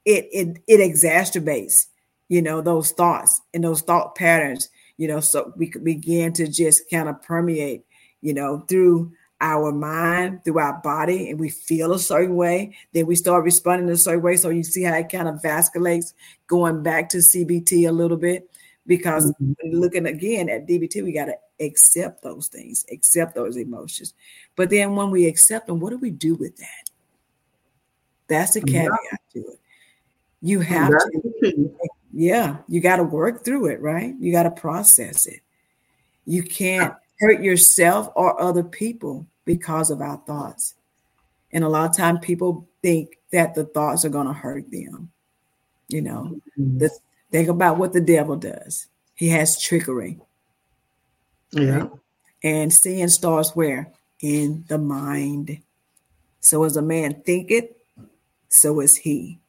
it 0.05 0.27
it 0.31 0.57
it 0.67 0.77
exacerbates 0.79 1.87
you 2.29 2.41
know, 2.41 2.61
those 2.61 2.91
thoughts 2.91 3.41
and 3.53 3.63
those 3.63 3.81
thought 3.81 4.15
patterns, 4.15 4.69
you 4.97 5.07
know, 5.07 5.19
so 5.19 5.51
we 5.57 5.67
could 5.67 5.83
begin 5.83 6.31
to 6.33 6.47
just 6.47 6.89
kind 6.89 7.09
of 7.09 7.21
permeate, 7.21 7.83
you 8.21 8.33
know, 8.33 8.59
through 8.69 9.11
our 9.41 9.71
mind, 9.71 10.43
through 10.43 10.59
our 10.59 10.79
body, 10.81 11.29
and 11.29 11.39
we 11.39 11.49
feel 11.49 11.93
a 11.93 11.99
certain 11.99 12.35
way, 12.35 12.75
then 12.93 13.05
we 13.05 13.15
start 13.15 13.43
responding 13.43 13.89
a 13.89 13.97
certain 13.97 14.21
way. 14.21 14.35
So 14.35 14.49
you 14.49 14.63
see 14.63 14.83
how 14.83 14.95
it 14.95 15.09
kind 15.09 15.27
of 15.27 15.35
vasculates 15.35 16.13
going 16.47 16.83
back 16.83 17.09
to 17.09 17.17
CBT 17.17 17.87
a 17.87 17.91
little 17.91 18.17
bit. 18.17 18.49
Because 18.85 19.31
mm-hmm. 19.33 19.77
looking 19.77 20.07
again 20.07 20.49
at 20.49 20.67
DBT, 20.67 21.03
we 21.03 21.11
got 21.11 21.25
to 21.25 21.35
accept 21.59 22.23
those 22.23 22.47
things, 22.47 22.85
accept 22.91 23.35
those 23.35 23.55
emotions. 23.55 24.15
But 24.55 24.71
then 24.71 24.95
when 24.95 25.11
we 25.11 25.27
accept 25.27 25.67
them, 25.67 25.79
what 25.79 25.91
do 25.91 25.99
we 25.99 26.09
do 26.09 26.33
with 26.33 26.57
that? 26.57 26.89
That's 28.27 28.55
the 28.55 28.61
caveat 28.61 28.89
yeah. 29.11 29.17
to 29.33 29.47
it. 29.49 29.59
You 30.41 30.61
have 30.61 30.89
to 30.89 31.71
yeah, 32.13 32.57
you 32.67 32.81
got 32.81 32.97
to 32.97 33.03
work 33.03 33.43
through 33.43 33.67
it, 33.67 33.81
right? 33.81 34.15
You 34.19 34.31
got 34.31 34.43
to 34.43 34.51
process 34.51 35.25
it. 35.25 35.41
You 36.25 36.43
can't 36.43 36.93
hurt 37.19 37.41
yourself 37.41 38.09
or 38.15 38.39
other 38.41 38.63
people 38.63 39.25
because 39.45 39.89
of 39.89 40.01
our 40.01 40.17
thoughts. 40.25 40.75
And 41.51 41.63
a 41.63 41.69
lot 41.69 41.89
of 41.89 41.97
times 41.97 42.19
people 42.21 42.67
think 42.81 43.17
that 43.31 43.55
the 43.55 43.65
thoughts 43.65 44.05
are 44.05 44.09
going 44.09 44.27
to 44.27 44.33
hurt 44.33 44.69
them. 44.71 45.11
You 45.87 46.01
know, 46.01 46.39
mm-hmm. 46.57 46.77
the, 46.77 46.91
think 47.31 47.49
about 47.49 47.77
what 47.77 47.93
the 47.93 48.01
devil 48.01 48.35
does. 48.35 48.87
He 49.15 49.29
has 49.29 49.59
trickery. 49.59 50.19
Yeah. 51.51 51.77
Right? 51.77 51.89
And 52.43 52.71
sin 52.73 53.09
starts 53.09 53.55
where? 53.55 53.91
In 54.21 54.65
the 54.67 54.77
mind. 54.77 55.61
So 56.41 56.63
as 56.63 56.77
a 56.77 56.81
man 56.81 57.21
thinketh, 57.25 57.71
so 58.49 58.79
is 58.79 58.95
he. 58.95 59.39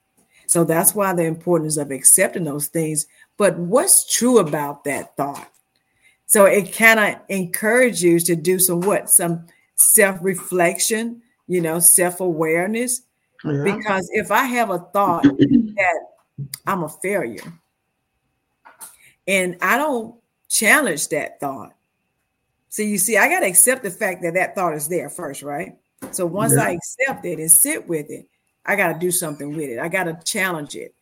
So 0.51 0.65
that's 0.65 0.97
why 0.97 1.13
the 1.13 1.23
importance 1.23 1.77
of 1.77 1.93
accepting 1.93 2.43
those 2.43 2.67
things. 2.67 3.07
But 3.37 3.57
what's 3.57 4.13
true 4.13 4.41
about 4.41 4.83
that 4.83 5.17
thought? 5.17 5.49
So 6.27 6.45
it 6.45 6.73
kind 6.73 6.99
of 6.99 7.23
encourages 7.29 8.03
you 8.03 8.19
to 8.19 8.35
do 8.35 8.59
some 8.59 8.81
what? 8.81 9.09
Some 9.09 9.47
self-reflection, 9.77 11.23
you 11.47 11.61
know, 11.61 11.79
self-awareness. 11.79 13.03
Yeah. 13.45 13.63
Because 13.63 14.11
if 14.13 14.33
I 14.33 14.43
have 14.43 14.71
a 14.71 14.81
thought 14.81 15.23
that 15.39 16.01
I'm 16.67 16.83
a 16.83 16.89
failure. 16.89 17.53
And 19.29 19.57
I 19.63 19.77
don't 19.77 20.17
challenge 20.49 21.11
that 21.11 21.39
thought. 21.39 21.75
So 22.71 22.83
you 22.83 22.99
see, 22.99 23.17
I 23.17 23.29
got 23.29 23.41
to 23.41 23.47
accept 23.47 23.85
the 23.85 23.93
fact 23.93 24.23
that 24.23 24.35
that 24.35 24.57
thought 24.57 24.75
is 24.75 24.89
there 24.89 25.11
first, 25.11 25.43
right? 25.43 25.77
So 26.11 26.27
once 26.27 26.55
yeah. 26.57 26.65
I 26.65 26.71
accept 26.71 27.25
it 27.25 27.39
and 27.39 27.53
sit 27.53 27.87
with 27.87 28.11
it, 28.11 28.27
I 28.65 28.77
got 28.77 28.93
to 28.93 28.99
do 28.99 29.11
something 29.11 29.57
with 29.57 29.71
it. 29.71 29.79
I 29.79 29.89
got 29.89 30.05
to 30.05 30.19
challenge 30.25 30.77
it. 30.77 30.95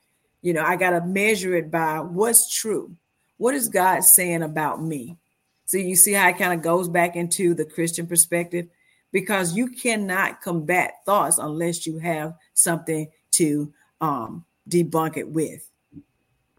You 0.43 0.53
know, 0.53 0.63
I 0.63 0.77
got 0.77 0.91
to 0.91 1.01
measure 1.01 1.57
it 1.57 1.71
by 1.71 2.01
what's 2.01 2.55
true. 2.55 2.95
What 3.37 3.55
is 3.55 3.69
God 3.69 4.05
saying 4.05 4.43
about 4.43 4.83
me? 4.83 5.17
So 5.65 5.77
you 5.77 5.97
see 5.97 6.13
how 6.13 6.29
it 6.29 6.39
kind 6.39 6.53
of 6.53 6.63
goes 6.63 6.89
back 6.89 7.17
into 7.17 7.55
the 7.55 7.65
Christian 7.65 8.07
perspective 8.07 8.69
because 9.13 9.57
you 9.57 9.69
cannot 9.69 10.41
combat 10.41 10.95
thoughts 11.05 11.39
unless 11.39 11.87
you 11.87 11.99
have 11.99 12.35
something 12.55 13.09
to 13.33 13.73
um, 14.01 14.45
debunk 14.69 15.17
it 15.17 15.29
with. 15.29 15.69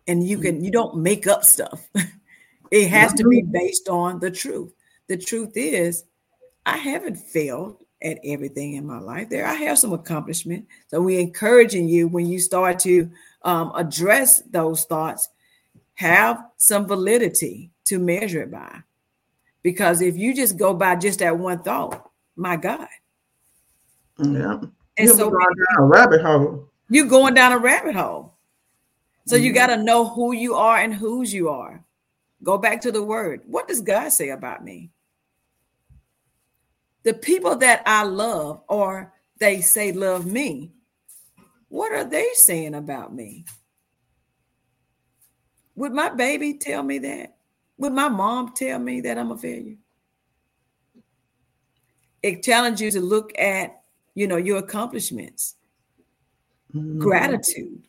And 0.08 0.28
you 0.28 0.40
can 0.40 0.64
you 0.64 0.72
don't 0.72 0.98
make 0.98 1.28
up 1.28 1.44
stuff. 1.44 1.88
it 2.72 2.88
has 2.90 3.14
to 3.14 3.28
be 3.28 3.42
based 3.42 3.90
on 3.90 4.20
the 4.20 4.32
truth. 4.32 4.74
The 5.08 5.18
truth 5.18 5.54
is, 5.56 6.04
I 6.66 6.78
haven't 6.78 7.16
failed 7.16 7.84
at 8.02 8.20
everything 8.24 8.74
in 8.74 8.86
my 8.86 9.00
life. 9.00 9.30
There, 9.30 9.46
I 9.46 9.54
have 9.54 9.80
some 9.80 9.94
accomplishment. 9.94 10.66
So 10.88 11.02
we're 11.02 11.20
encouraging 11.20 11.88
you 11.88 12.08
when 12.08 12.26
you 12.28 12.40
start 12.40 12.80
to 12.80 13.10
um, 13.44 13.72
address 13.76 14.42
those 14.44 14.86
thoughts, 14.86 15.30
have 15.96 16.46
some 16.58 16.88
validity 16.88 17.72
to 17.86 18.00
measure 18.00 18.44
it 18.44 18.52
by. 18.52 18.82
Because 19.62 20.02
if 20.02 20.18
you 20.18 20.34
just 20.34 20.58
go 20.58 20.74
by 20.74 20.96
just 20.96 21.20
that 21.20 21.38
one 21.38 21.62
thought, 21.62 22.10
my 22.36 22.56
God. 22.56 22.88
Yeah. 24.18 24.60
And 24.98 25.08
You'll 25.08 25.16
so 25.16 25.30
going 25.30 25.56
down 25.56 25.84
a 25.84 25.84
rabbit 25.84 26.22
hole. 26.22 26.70
You're 26.90 27.08
going 27.08 27.34
down 27.34 27.52
a 27.52 27.58
rabbit 27.58 27.96
hole. 27.96 28.34
So 29.26 29.36
mm-hmm. 29.36 29.46
you 29.46 29.54
got 29.54 29.68
to 29.68 29.78
know 29.78 30.08
who 30.08 30.32
you 30.32 30.56
are 30.56 30.78
and 30.78 30.94
whose 30.94 31.34
you 31.34 31.50
are. 31.50 31.84
Go 32.44 32.58
back 32.58 32.82
to 32.82 32.92
the 32.92 33.04
word. 33.04 33.42
What 33.46 33.68
does 33.68 33.82
God 33.82 34.10
say 34.10 34.30
about 34.30 34.64
me? 34.64 34.92
The 37.04 37.14
people 37.14 37.56
that 37.58 37.84
I 37.86 38.04
love 38.04 38.62
or 38.68 39.14
they 39.40 39.62
say 39.62 39.92
love 39.92 40.26
me, 40.26 40.72
what 41.70 41.92
are 41.94 42.04
they 42.04 42.28
saying 42.34 42.76
about 42.76 43.14
me? 43.14 43.46
Would 45.76 45.94
my 45.94 46.10
baby 46.10 46.56
tell 46.56 46.84
me 46.84 47.00
that? 47.00 47.38
Would 47.78 47.94
my 47.94 48.10
mom 48.10 48.54
tell 48.54 48.80
me 48.80 49.02
that 49.02 49.18
I'm 49.18 49.32
a 49.32 49.38
failure? 49.38 49.78
It 52.22 52.44
challenges 52.44 52.82
you 52.82 52.92
to 53.00 53.06
look 53.06 53.32
at, 53.40 53.82
you 54.14 54.28
know, 54.28 54.36
your 54.36 54.58
accomplishments, 54.58 55.56
mm-hmm. 56.76 57.00
gratitude. 57.00 57.88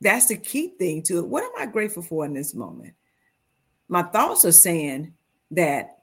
That's 0.00 0.26
the 0.26 0.36
key 0.36 0.68
thing 0.76 1.02
to 1.04 1.18
it. 1.18 1.28
What 1.28 1.44
am 1.44 1.52
I 1.56 1.66
grateful 1.66 2.02
for 2.02 2.24
in 2.24 2.34
this 2.34 2.52
moment? 2.52 2.94
My 3.88 4.02
thoughts 4.02 4.44
are 4.44 4.52
saying 4.52 5.14
that 5.52 5.98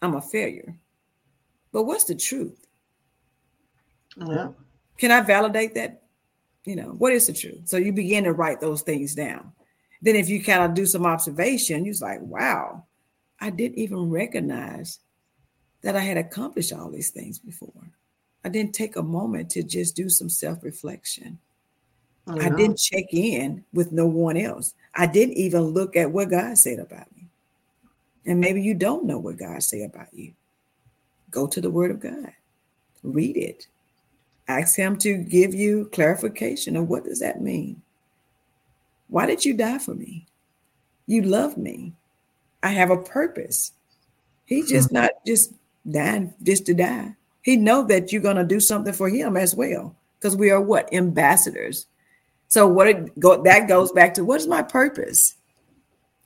I'm 0.00 0.14
a 0.14 0.22
failure. 0.22 0.76
But 1.76 1.82
what's 1.82 2.04
the 2.04 2.14
truth? 2.14 2.66
Yeah. 4.16 4.52
Can 4.96 5.10
I 5.10 5.20
validate 5.20 5.74
that? 5.74 6.04
You 6.64 6.74
know, 6.74 6.94
what 6.96 7.12
is 7.12 7.26
the 7.26 7.34
truth? 7.34 7.68
So 7.68 7.76
you 7.76 7.92
begin 7.92 8.24
to 8.24 8.32
write 8.32 8.62
those 8.62 8.80
things 8.80 9.14
down. 9.14 9.52
Then 10.00 10.16
if 10.16 10.30
you 10.30 10.42
kind 10.42 10.62
of 10.62 10.72
do 10.72 10.86
some 10.86 11.04
observation, 11.04 11.84
you're 11.84 11.94
like, 12.00 12.22
wow, 12.22 12.86
I 13.42 13.50
didn't 13.50 13.76
even 13.76 14.08
recognize 14.08 15.00
that 15.82 15.96
I 15.96 16.00
had 16.00 16.16
accomplished 16.16 16.72
all 16.72 16.90
these 16.90 17.10
things 17.10 17.38
before. 17.38 17.90
I 18.42 18.48
didn't 18.48 18.72
take 18.72 18.96
a 18.96 19.02
moment 19.02 19.50
to 19.50 19.62
just 19.62 19.94
do 19.94 20.08
some 20.08 20.30
self-reflection. 20.30 21.38
I 22.26 22.48
didn't 22.48 22.78
check 22.78 23.12
in 23.12 23.66
with 23.74 23.92
no 23.92 24.06
one 24.06 24.38
else. 24.38 24.72
I 24.94 25.04
didn't 25.04 25.34
even 25.34 25.60
look 25.60 25.94
at 25.94 26.10
what 26.10 26.30
God 26.30 26.56
said 26.56 26.78
about 26.78 27.14
me. 27.14 27.28
And 28.24 28.40
maybe 28.40 28.62
you 28.62 28.72
don't 28.72 29.04
know 29.04 29.18
what 29.18 29.36
God 29.36 29.62
said 29.62 29.90
about 29.92 30.14
you. 30.14 30.32
Go 31.36 31.46
to 31.46 31.60
the 31.60 31.68
word 31.68 31.90
of 31.90 32.00
God. 32.00 32.32
Read 33.02 33.36
it. 33.36 33.66
Ask 34.48 34.74
him 34.74 34.96
to 35.00 35.18
give 35.18 35.52
you 35.54 35.90
clarification 35.92 36.76
of 36.76 36.88
what 36.88 37.04
does 37.04 37.20
that 37.20 37.42
mean? 37.42 37.82
Why 39.08 39.26
did 39.26 39.44
you 39.44 39.52
die 39.52 39.76
for 39.76 39.94
me? 39.94 40.24
You 41.06 41.20
love 41.20 41.58
me. 41.58 41.92
I 42.62 42.70
have 42.70 42.90
a 42.90 42.96
purpose. 42.96 43.72
He's 44.46 44.70
hmm. 44.70 44.76
just 44.76 44.92
not 44.92 45.10
just 45.26 45.52
dying 45.86 46.32
just 46.42 46.64
to 46.66 46.74
die. 46.74 47.14
He 47.42 47.56
know 47.56 47.82
that 47.82 48.14
you're 48.14 48.22
going 48.22 48.36
to 48.36 48.44
do 48.44 48.58
something 48.58 48.94
for 48.94 49.10
him 49.10 49.36
as 49.36 49.54
well 49.54 49.94
because 50.18 50.36
we 50.36 50.50
are 50.50 50.62
what 50.62 50.90
ambassadors. 50.94 51.86
So 52.48 52.66
what 52.66 52.88
it 52.88 53.20
go 53.20 53.42
that 53.42 53.68
goes 53.68 53.92
back 53.92 54.14
to 54.14 54.24
what 54.24 54.40
is 54.40 54.46
my 54.46 54.62
purpose? 54.62 55.34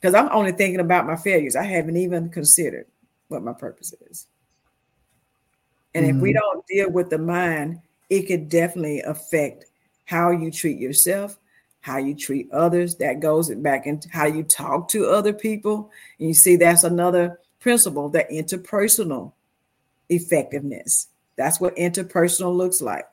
Because 0.00 0.14
I'm 0.14 0.28
only 0.30 0.52
thinking 0.52 0.78
about 0.78 1.08
my 1.08 1.16
failures. 1.16 1.56
I 1.56 1.64
haven't 1.64 1.96
even 1.96 2.28
considered 2.28 2.86
what 3.26 3.42
my 3.42 3.54
purpose 3.54 3.92
is. 4.08 4.28
And 5.94 6.06
mm-hmm. 6.06 6.16
if 6.16 6.22
we 6.22 6.30
mm-hmm. 6.30 6.38
don't 6.38 6.66
deal 6.66 6.90
with 6.90 7.10
the 7.10 7.18
mind, 7.18 7.80
it 8.08 8.22
could 8.22 8.48
definitely 8.48 9.00
affect 9.02 9.66
how 10.04 10.30
you 10.30 10.50
treat 10.50 10.78
yourself, 10.78 11.38
how 11.80 11.96
you 11.96 12.14
treat 12.14 12.50
others. 12.52 12.96
That 12.96 13.20
goes 13.20 13.54
back 13.54 13.86
into 13.86 14.08
how 14.10 14.26
you 14.26 14.42
talk 14.42 14.88
to 14.88 15.06
other 15.06 15.32
people. 15.32 15.90
And 16.18 16.28
you 16.28 16.34
see, 16.34 16.56
that's 16.56 16.84
another 16.84 17.38
principle 17.60 18.08
that 18.10 18.30
interpersonal 18.30 19.32
effectiveness. 20.08 21.08
That's 21.36 21.60
what 21.60 21.76
interpersonal 21.76 22.54
looks 22.54 22.82
like. 22.82 23.06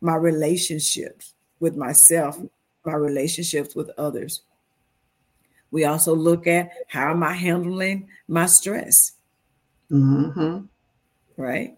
My 0.00 0.16
relationships 0.16 1.34
with 1.60 1.76
myself, 1.76 2.38
my 2.84 2.94
relationships 2.94 3.74
with 3.74 3.90
others. 3.98 4.42
We 5.70 5.84
also 5.84 6.14
look 6.14 6.46
at 6.46 6.70
how 6.88 7.10
am 7.10 7.22
I 7.22 7.34
handling 7.34 8.08
my 8.26 8.46
stress? 8.46 9.12
Mm-hmm. 9.90 10.64
Right? 11.36 11.77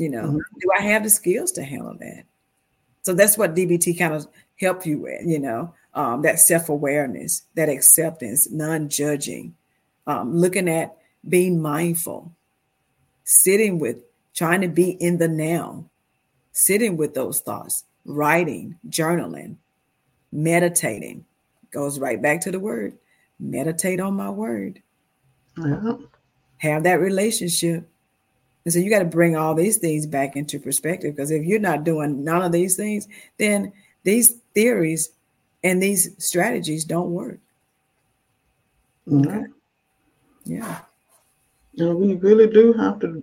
You 0.00 0.08
know, 0.08 0.22
mm-hmm. 0.22 0.58
do 0.60 0.70
I 0.78 0.80
have 0.80 1.02
the 1.02 1.10
skills 1.10 1.52
to 1.52 1.62
handle 1.62 1.94
that? 2.00 2.24
So 3.02 3.12
that's 3.12 3.36
what 3.36 3.54
DBT 3.54 3.98
kind 3.98 4.14
of 4.14 4.26
help 4.58 4.86
you 4.86 4.98
with, 4.98 5.26
you 5.26 5.38
know, 5.38 5.74
um, 5.92 6.22
that 6.22 6.40
self-awareness, 6.40 7.42
that 7.54 7.68
acceptance, 7.68 8.50
non-judging, 8.50 9.54
um, 10.06 10.34
looking 10.34 10.70
at 10.70 10.96
being 11.28 11.60
mindful, 11.60 12.32
sitting 13.24 13.78
with, 13.78 13.98
trying 14.34 14.62
to 14.62 14.68
be 14.68 14.92
in 14.92 15.18
the 15.18 15.28
now, 15.28 15.84
sitting 16.52 16.96
with 16.96 17.12
those 17.12 17.40
thoughts, 17.40 17.84
writing, 18.06 18.78
journaling, 18.88 19.56
meditating. 20.32 21.26
Goes 21.72 21.98
right 21.98 22.22
back 22.22 22.40
to 22.42 22.50
the 22.50 22.58
word. 22.58 22.96
Meditate 23.38 24.00
on 24.00 24.14
my 24.14 24.30
word. 24.30 24.82
Yeah. 25.58 25.96
Have 26.56 26.84
that 26.84 27.00
relationship. 27.00 27.86
And 28.64 28.72
so 28.74 28.78
you 28.78 28.90
got 28.90 28.98
to 29.00 29.04
bring 29.06 29.36
all 29.36 29.54
these 29.54 29.78
things 29.78 30.06
back 30.06 30.36
into 30.36 30.58
perspective 30.60 31.14
because 31.14 31.30
if 31.30 31.44
you're 31.44 31.58
not 31.58 31.84
doing 31.84 32.24
none 32.24 32.42
of 32.42 32.52
these 32.52 32.76
things, 32.76 33.08
then 33.38 33.72
these 34.02 34.36
theories 34.54 35.10
and 35.64 35.82
these 35.82 36.10
strategies 36.18 36.84
don't 36.84 37.10
work. 37.10 37.38
Okay. 39.10 39.44
Yeah. 40.44 40.80
And 41.78 41.96
we 41.98 42.14
really 42.16 42.46
do 42.48 42.72
have 42.74 42.98
to 43.00 43.22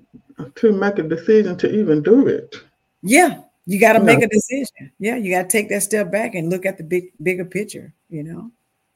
to 0.55 0.71
make 0.71 0.99
a 0.99 1.03
decision 1.03 1.57
to 1.57 1.71
even 1.71 2.01
do 2.01 2.27
it. 2.27 2.55
Yeah. 3.01 3.41
You 3.65 3.79
got 3.79 3.93
to 3.93 3.99
make 3.99 4.21
a 4.21 4.27
decision. 4.27 4.91
Yeah, 4.97 5.17
you 5.17 5.29
got 5.29 5.43
to 5.43 5.47
take 5.49 5.67
that 5.69 5.83
step 5.83 6.09
back 6.09 6.35
and 6.35 6.49
look 6.49 6.65
at 6.65 6.77
the 6.77 6.83
big 6.83 7.11
bigger 7.21 7.43
picture, 7.43 7.93
you 8.09 8.23
know. 8.23 8.51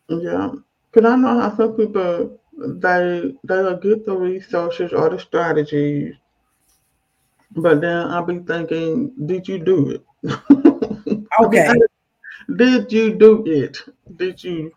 Yeah. 0.08 0.52
But 0.94 1.06
I 1.06 1.16
know 1.18 1.42
how 1.42 1.56
some 1.58 1.74
people 1.74 2.40
they 2.58 3.36
they'll 3.44 3.78
get 3.78 4.06
the 4.06 4.16
resources 4.16 4.94
or 4.94 5.10
the 5.10 5.20
strategies, 5.20 6.16
but 7.56 7.82
then 7.82 8.08
I'll 8.08 8.26
be 8.26 8.40
thinking, 8.40 9.14
did 9.26 9.48
you 9.48 9.60
do 9.60 9.90
it? 9.90 10.06
Okay. 11.40 11.74
Did 12.56 12.92
you 12.92 13.16
do 13.16 13.44
it? 13.46 13.78
Did 14.18 14.44
you 14.44 14.72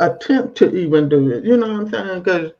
attempt 0.00 0.56
to 0.58 0.74
even 0.74 1.08
do 1.08 1.30
it? 1.30 1.44
You 1.44 1.56
know 1.56 1.68
what 1.68 1.80
I'm 1.80 1.90
saying? 1.90 2.22
Because 2.22 2.52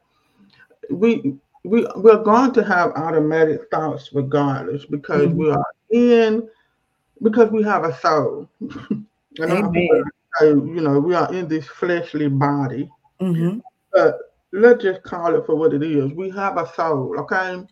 we 0.90 1.36
we 1.64 1.86
we're 1.96 2.22
going 2.22 2.52
to 2.52 2.64
have 2.64 2.92
automatic 2.92 3.62
thoughts 3.70 4.10
regardless 4.12 4.84
because 4.86 5.28
mm-hmm. 5.28 5.38
we 5.38 5.50
are 5.50 5.66
in 5.90 6.48
because 7.22 7.50
we 7.50 7.62
have 7.62 7.84
a 7.84 7.96
soul. 7.98 8.48
Amen. 9.40 10.04
you 10.40 10.80
know, 10.80 10.98
we 10.98 11.14
are 11.14 11.32
in 11.32 11.46
this 11.46 11.66
fleshly 11.66 12.28
body. 12.28 12.90
Mm-hmm. 13.20 13.60
But 13.92 14.18
let's 14.52 14.82
just 14.82 15.02
call 15.04 15.36
it 15.36 15.46
for 15.46 15.54
what 15.54 15.74
it 15.74 15.82
is. 15.82 16.12
We 16.12 16.30
have 16.30 16.56
a 16.56 16.72
soul, 16.74 17.14
okay? 17.20 17.64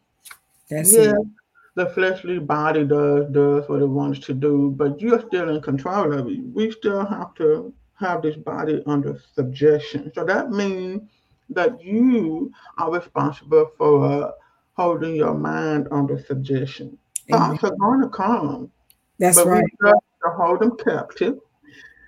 That's 0.70 0.92
yeah, 0.92 1.10
it 1.10 1.26
the 1.76 1.86
fleshly 1.90 2.38
body 2.38 2.84
does 2.84 3.30
does 3.30 3.68
what 3.68 3.82
it 3.82 3.86
wants 3.86 4.18
to 4.20 4.34
do, 4.34 4.74
but 4.76 5.00
you're 5.00 5.20
still 5.28 5.54
in 5.54 5.60
control 5.60 6.12
of 6.12 6.26
it. 6.26 6.40
We 6.52 6.72
still 6.72 7.04
have 7.04 7.34
to 7.34 7.72
have 8.00 8.22
this 8.22 8.36
body 8.36 8.82
under 8.86 9.20
subjection. 9.34 10.10
So 10.14 10.24
that 10.24 10.50
means 10.50 11.02
that 11.50 11.80
you 11.82 12.50
are 12.78 12.90
responsible 12.90 13.70
for 13.76 14.04
uh, 14.04 14.30
holding 14.72 15.14
your 15.14 15.34
mind 15.34 15.88
under 15.90 16.18
subjection. 16.18 16.98
Thoughts 17.30 17.62
are 17.62 17.76
going 17.76 18.00
to 18.02 18.08
come. 18.08 18.70
That's 19.18 19.36
right. 19.38 19.64
We 19.82 19.88
have 19.88 19.98
to 20.24 20.30
hold 20.30 20.60
them 20.60 20.76
captive. 20.78 21.38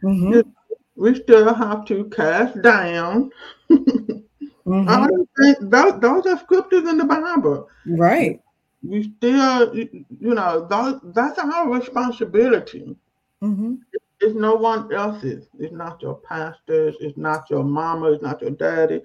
Mm-hmm. 0.02 0.48
we 0.94 1.14
still 1.14 1.52
have 1.52 1.84
to 1.86 2.04
cast 2.10 2.62
down. 2.62 3.30
mm-hmm. 3.70 5.68
those, 5.68 6.00
those 6.00 6.26
are 6.26 6.38
scriptures 6.38 6.88
in 6.88 6.98
the 6.98 7.04
Bible. 7.04 7.68
Right. 7.84 8.40
We 8.82 9.12
still, 9.16 9.74
you 9.74 10.06
know, 10.20 10.66
those, 10.66 11.00
that's 11.14 11.38
our 11.38 11.68
responsibility. 11.68 12.96
Mm-hmm. 13.42 13.74
It's 14.20 14.34
no 14.34 14.54
one 14.56 14.92
else's. 14.92 15.48
It's 15.58 15.72
not 15.72 16.02
your 16.02 16.16
pastors. 16.16 16.96
It's 17.00 17.16
not 17.16 17.50
your 17.50 17.64
mama. 17.64 18.12
It's 18.12 18.22
not 18.22 18.40
your 18.40 18.50
daddy. 18.50 19.02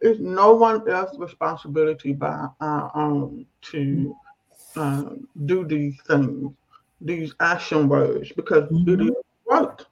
It's 0.00 0.20
no 0.20 0.54
one 0.54 0.88
else's 0.88 1.18
responsibility 1.18 2.12
by 2.12 2.48
our 2.60 2.90
own 2.94 3.46
to 3.62 4.16
uh, 4.76 5.04
do 5.46 5.66
these 5.66 5.98
things, 6.06 6.52
these 7.00 7.34
action 7.40 7.88
words, 7.88 8.32
because 8.32 8.68
mm-hmm. 8.70 8.90
it 8.90 9.00
is 9.06 9.16
work. 9.46 9.86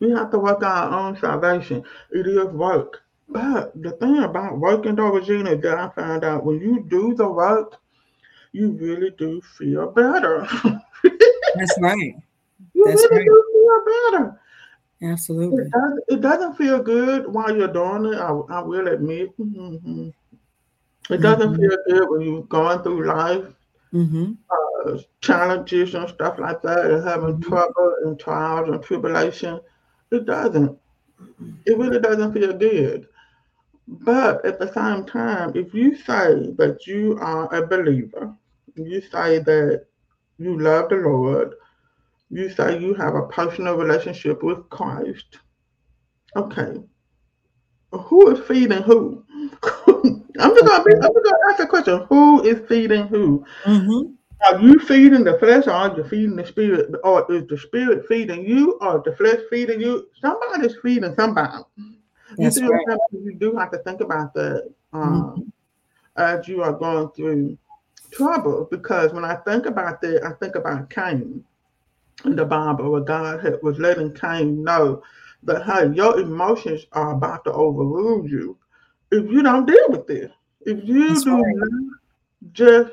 We 0.00 0.10
have 0.10 0.30
to 0.32 0.38
work 0.38 0.62
our 0.62 0.92
own 0.92 1.16
salvation. 1.18 1.82
It 2.10 2.26
is 2.26 2.46
work. 2.46 3.02
But 3.28 3.72
the 3.82 3.92
thing 3.92 4.18
about 4.18 4.58
working, 4.58 4.94
though, 4.94 5.12
Regina, 5.12 5.56
that 5.56 5.78
I 5.78 5.88
found 5.90 6.24
out 6.24 6.44
when 6.44 6.60
you 6.60 6.84
do 6.88 7.14
the 7.14 7.28
work, 7.28 7.76
you 8.56 8.70
really 8.70 9.10
do 9.10 9.40
feel 9.42 9.90
better. 9.90 10.46
That's 11.54 11.78
right. 11.80 12.14
You 12.72 12.84
That's 12.86 13.02
really 13.10 13.16
right. 13.16 13.26
do 13.26 13.44
feel 13.52 14.10
better. 14.10 14.40
Absolutely. 15.02 15.64
It, 15.64 15.70
does, 15.70 16.00
it 16.08 16.20
doesn't 16.20 16.56
feel 16.56 16.82
good 16.82 17.26
while 17.26 17.54
you're 17.54 17.72
doing 17.72 18.12
it. 18.12 18.18
I, 18.18 18.28
I 18.28 18.60
will 18.60 18.88
admit. 18.88 19.38
Mm-hmm. 19.38 20.08
It 21.10 21.18
doesn't 21.18 21.52
mm-hmm. 21.52 21.60
feel 21.60 21.78
good 21.88 22.10
when 22.10 22.20
you're 22.20 22.42
going 22.42 22.82
through 22.82 23.06
life, 23.06 23.44
mm-hmm. 23.94 24.32
uh, 24.50 24.98
challenges 25.22 25.94
and 25.94 26.08
stuff 26.08 26.38
like 26.38 26.60
that, 26.62 26.90
and 26.90 27.06
having 27.06 27.36
mm-hmm. 27.36 27.48
trouble 27.48 27.94
and 28.04 28.20
trials 28.20 28.68
and 28.68 28.82
tribulation. 28.82 29.60
It 30.10 30.26
doesn't. 30.26 30.78
It 31.64 31.78
really 31.78 32.00
doesn't 32.00 32.34
feel 32.34 32.52
good. 32.52 33.08
But 33.88 34.44
at 34.44 34.58
the 34.58 34.72
same 34.72 35.06
time, 35.06 35.52
if 35.54 35.72
you 35.72 35.96
say 35.96 36.52
that 36.58 36.86
you 36.86 37.18
are 37.20 37.54
a 37.54 37.66
believer, 37.66 38.34
you 38.76 39.00
say 39.00 39.38
that 39.38 39.86
you 40.38 40.58
love 40.58 40.90
the 40.90 40.96
Lord, 40.96 41.54
you 42.30 42.50
say 42.50 42.78
you 42.78 42.94
have 42.94 43.14
a 43.14 43.26
personal 43.28 43.76
relationship 43.76 44.42
with 44.42 44.68
Christ. 44.68 45.38
Okay. 46.36 46.82
Who 47.92 48.30
is 48.30 48.46
feeding 48.46 48.82
who? 48.82 49.24
I'm 50.38 50.54
just 50.54 50.66
gonna, 50.66 50.84
be, 50.84 50.92
I'm 50.94 51.00
just 51.00 51.24
gonna 51.24 51.50
ask 51.50 51.60
a 51.60 51.66
question. 51.66 52.04
Who 52.08 52.42
is 52.42 52.66
feeding 52.68 53.06
who? 53.06 53.44
Mm-hmm. 53.64 54.12
Are 54.44 54.60
you 54.60 54.78
feeding 54.80 55.24
the 55.24 55.38
flesh 55.38 55.66
or 55.66 55.70
are 55.70 55.96
you 55.96 56.04
feeding 56.04 56.36
the 56.36 56.46
spirit? 56.46 56.94
Or 57.04 57.30
is 57.32 57.46
the 57.46 57.56
spirit 57.56 58.06
feeding 58.06 58.44
you 58.44 58.72
or 58.80 59.02
the 59.04 59.16
flesh 59.16 59.40
feeding 59.48 59.80
you? 59.80 60.08
Somebody's 60.20 60.76
feeding 60.82 61.14
somebody. 61.14 61.64
That's 62.36 62.58
you, 62.58 62.68
right. 62.68 62.98
you 63.12 63.34
do 63.34 63.56
have 63.56 63.70
to 63.70 63.78
think 63.78 64.02
about 64.02 64.34
that 64.34 64.68
um, 64.92 65.22
mm-hmm. 65.22 66.20
as 66.20 66.46
you 66.48 66.62
are 66.62 66.72
going 66.72 67.08
through 67.10 67.56
trouble 68.16 68.68
because 68.70 69.12
when 69.12 69.24
I 69.24 69.36
think 69.36 69.66
about 69.66 70.00
that, 70.00 70.24
I 70.24 70.32
think 70.32 70.54
about 70.54 70.90
Cain 70.90 71.44
in 72.24 72.36
the 72.36 72.44
Bible 72.44 72.90
where 72.90 73.00
God 73.02 73.44
had, 73.44 73.62
was 73.62 73.78
letting 73.78 74.14
Cain 74.14 74.62
know 74.64 75.02
that 75.42 75.64
hey, 75.64 75.94
your 75.94 76.18
emotions 76.18 76.86
are 76.92 77.12
about 77.12 77.44
to 77.44 77.52
overrule 77.52 78.28
you 78.28 78.56
if 79.10 79.30
you 79.30 79.42
don't 79.42 79.66
deal 79.66 79.88
with 79.88 80.06
this. 80.06 80.30
If 80.62 80.84
you 80.84 81.08
That's 81.08 81.24
do 81.24 81.36
right. 81.36 81.54
not 81.56 82.00
just 82.52 82.92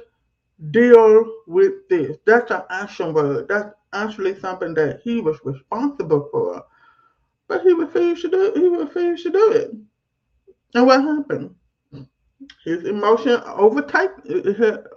deal 0.71 1.25
with 1.47 1.87
this, 1.89 2.17
that's 2.25 2.51
an 2.51 2.61
action 2.69 3.13
word. 3.13 3.47
That's 3.47 3.73
actually 3.93 4.39
something 4.39 4.73
that 4.75 5.01
he 5.03 5.21
was 5.21 5.39
responsible 5.43 6.27
for. 6.31 6.63
But 7.47 7.61
he 7.61 7.73
refused 7.73 8.21
to 8.23 8.29
do 8.29 8.45
it. 8.47 8.57
He 8.57 8.67
refused 8.67 9.23
to 9.23 9.31
do 9.31 9.51
it. 9.51 9.71
And 10.75 10.85
what 10.85 11.01
happened? 11.01 11.55
His 12.63 12.85
emotion 12.85 13.41
overtake 13.45 14.11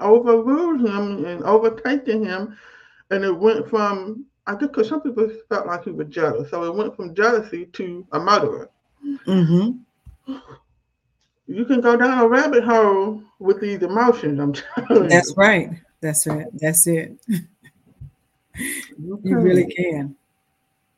overruled 0.01 0.81
him 0.81 1.25
and 1.25 1.43
overtaken 1.45 2.25
him 2.25 2.57
and 3.11 3.25
it 3.25 3.37
went 3.37 3.69
from 3.69 4.27
I 4.47 4.55
think 4.55 4.73
because 4.73 4.89
some 4.89 5.01
people 5.01 5.29
felt 5.49 5.67
like 5.67 5.85
he 5.85 5.91
was 5.91 6.07
jealous, 6.09 6.51
so 6.51 6.63
it 6.65 6.75
went 6.75 6.95
from 6.95 7.15
jealousy 7.15 7.67
to 7.67 8.07
a 8.13 8.21
murderer. 8.21 8.71
Mm-hmm. 9.27 10.33
You 11.49 11.65
can 11.65 11.81
go 11.81 11.97
down 11.97 12.19
a 12.19 12.29
rabbit 12.29 12.63
hole 12.63 13.23
with 13.41 13.61
these 13.61 13.83
emotions. 13.83 14.39
I'm 14.39 14.53
telling 14.53 15.05
you, 15.05 15.09
That's 15.11 15.31
you. 15.31 15.35
right. 15.37 15.71
That's 16.01 16.27
right. 16.27 16.47
That's 16.55 16.87
it. 16.87 17.19
Okay. 17.29 17.41
You 19.23 19.39
really 19.39 19.67
can. 19.67 20.17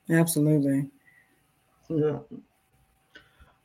Absolutely. 0.09 0.89
Yeah. 1.89 2.19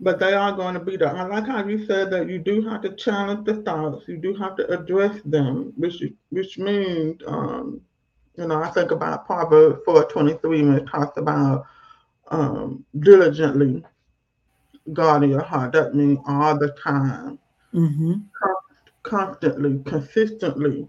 But 0.03 0.19
they 0.19 0.33
are 0.33 0.51
going 0.51 0.73
to 0.73 0.81
be 0.81 0.97
there. 0.97 1.15
I 1.15 1.23
like 1.23 1.47
how 1.47 1.65
you 1.65 1.85
said 1.85 2.11
that 2.11 2.29
you 2.29 2.37
do 2.37 2.61
have 2.67 2.81
to 2.81 2.95
challenge 2.95 3.45
the 3.45 3.61
thoughts. 3.63 4.07
You 4.07 4.17
do 4.17 4.33
have 4.35 4.57
to 4.57 4.67
address 4.67 5.19
them, 5.23 5.73
which 5.77 6.03
which 6.29 6.57
means 6.57 7.21
um, 7.25 7.81
you 8.35 8.47
know, 8.47 8.61
I 8.61 8.69
think 8.69 8.91
about 8.91 9.25
Proverbs 9.25 9.81
423 9.85 10.63
when 10.63 10.73
it 10.75 10.87
talks 10.87 11.17
about 11.17 11.65
um, 12.29 12.83
diligently 12.99 13.83
guarding 14.91 15.29
your 15.29 15.43
heart. 15.43 15.73
That 15.73 15.93
means 15.95 16.19
all 16.27 16.57
the 16.57 16.69
time, 16.83 17.39
mm-hmm. 17.73 18.13
constantly, 19.03 19.81
consistently. 19.85 20.87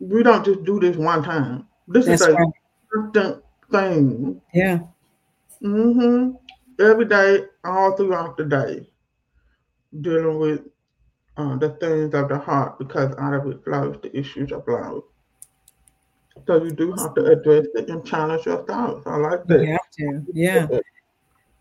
We 0.00 0.22
don't 0.22 0.44
just 0.44 0.64
do 0.64 0.80
this 0.80 0.96
one 0.96 1.22
time. 1.22 1.66
This 1.88 2.06
That's 2.06 2.22
is 2.22 2.28
a 2.28 2.32
right. 2.32 2.48
constant 2.92 3.44
thing. 3.70 4.40
Yeah. 4.52 4.80
Mm-hmm. 5.62 6.32
Every 6.80 7.04
day, 7.04 7.44
all 7.64 7.96
throughout 7.96 8.36
the 8.36 8.44
day, 8.44 8.88
dealing 10.00 10.38
with 10.38 10.60
uh, 11.36 11.56
the 11.56 11.70
things 11.70 12.14
of 12.14 12.28
the 12.28 12.38
heart 12.38 12.78
because 12.78 13.14
out 13.18 13.34
of 13.34 13.46
it 13.46 13.64
flows 13.64 13.98
the 14.02 14.16
issues 14.16 14.52
of 14.52 14.66
life. 14.66 15.02
So 16.46 16.64
you 16.64 16.72
do 16.72 16.92
have 16.92 17.14
to 17.14 17.26
address 17.26 17.66
it 17.74 17.88
and 17.88 18.04
challenge 18.04 18.46
your 18.46 18.64
thoughts. 18.64 19.06
I 19.06 19.16
like 19.16 19.44
that. 19.46 19.60
You 19.60 19.72
have 19.72 19.90
to, 19.98 20.26
yeah, 20.32 20.66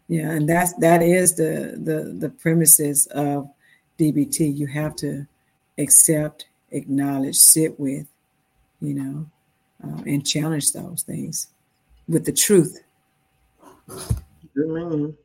yeah, 0.07 0.31
and 0.31 0.49
that's 0.49 0.73
that 0.75 1.01
is 1.01 1.35
the 1.35 1.77
the 1.81 2.15
the 2.19 2.29
premises 2.29 3.05
of 3.07 3.49
DBT. 3.99 4.55
You 4.55 4.67
have 4.67 4.95
to 4.97 5.27
accept, 5.77 6.47
acknowledge, 6.71 7.37
sit 7.37 7.79
with, 7.79 8.07
you 8.81 8.93
know, 8.93 9.25
uh, 9.83 10.01
and 10.05 10.25
challenge 10.25 10.71
those 10.73 11.03
things 11.03 11.47
with 12.07 12.25
the 12.25 12.33
truth. 12.33 12.81
Amen. 14.57 15.15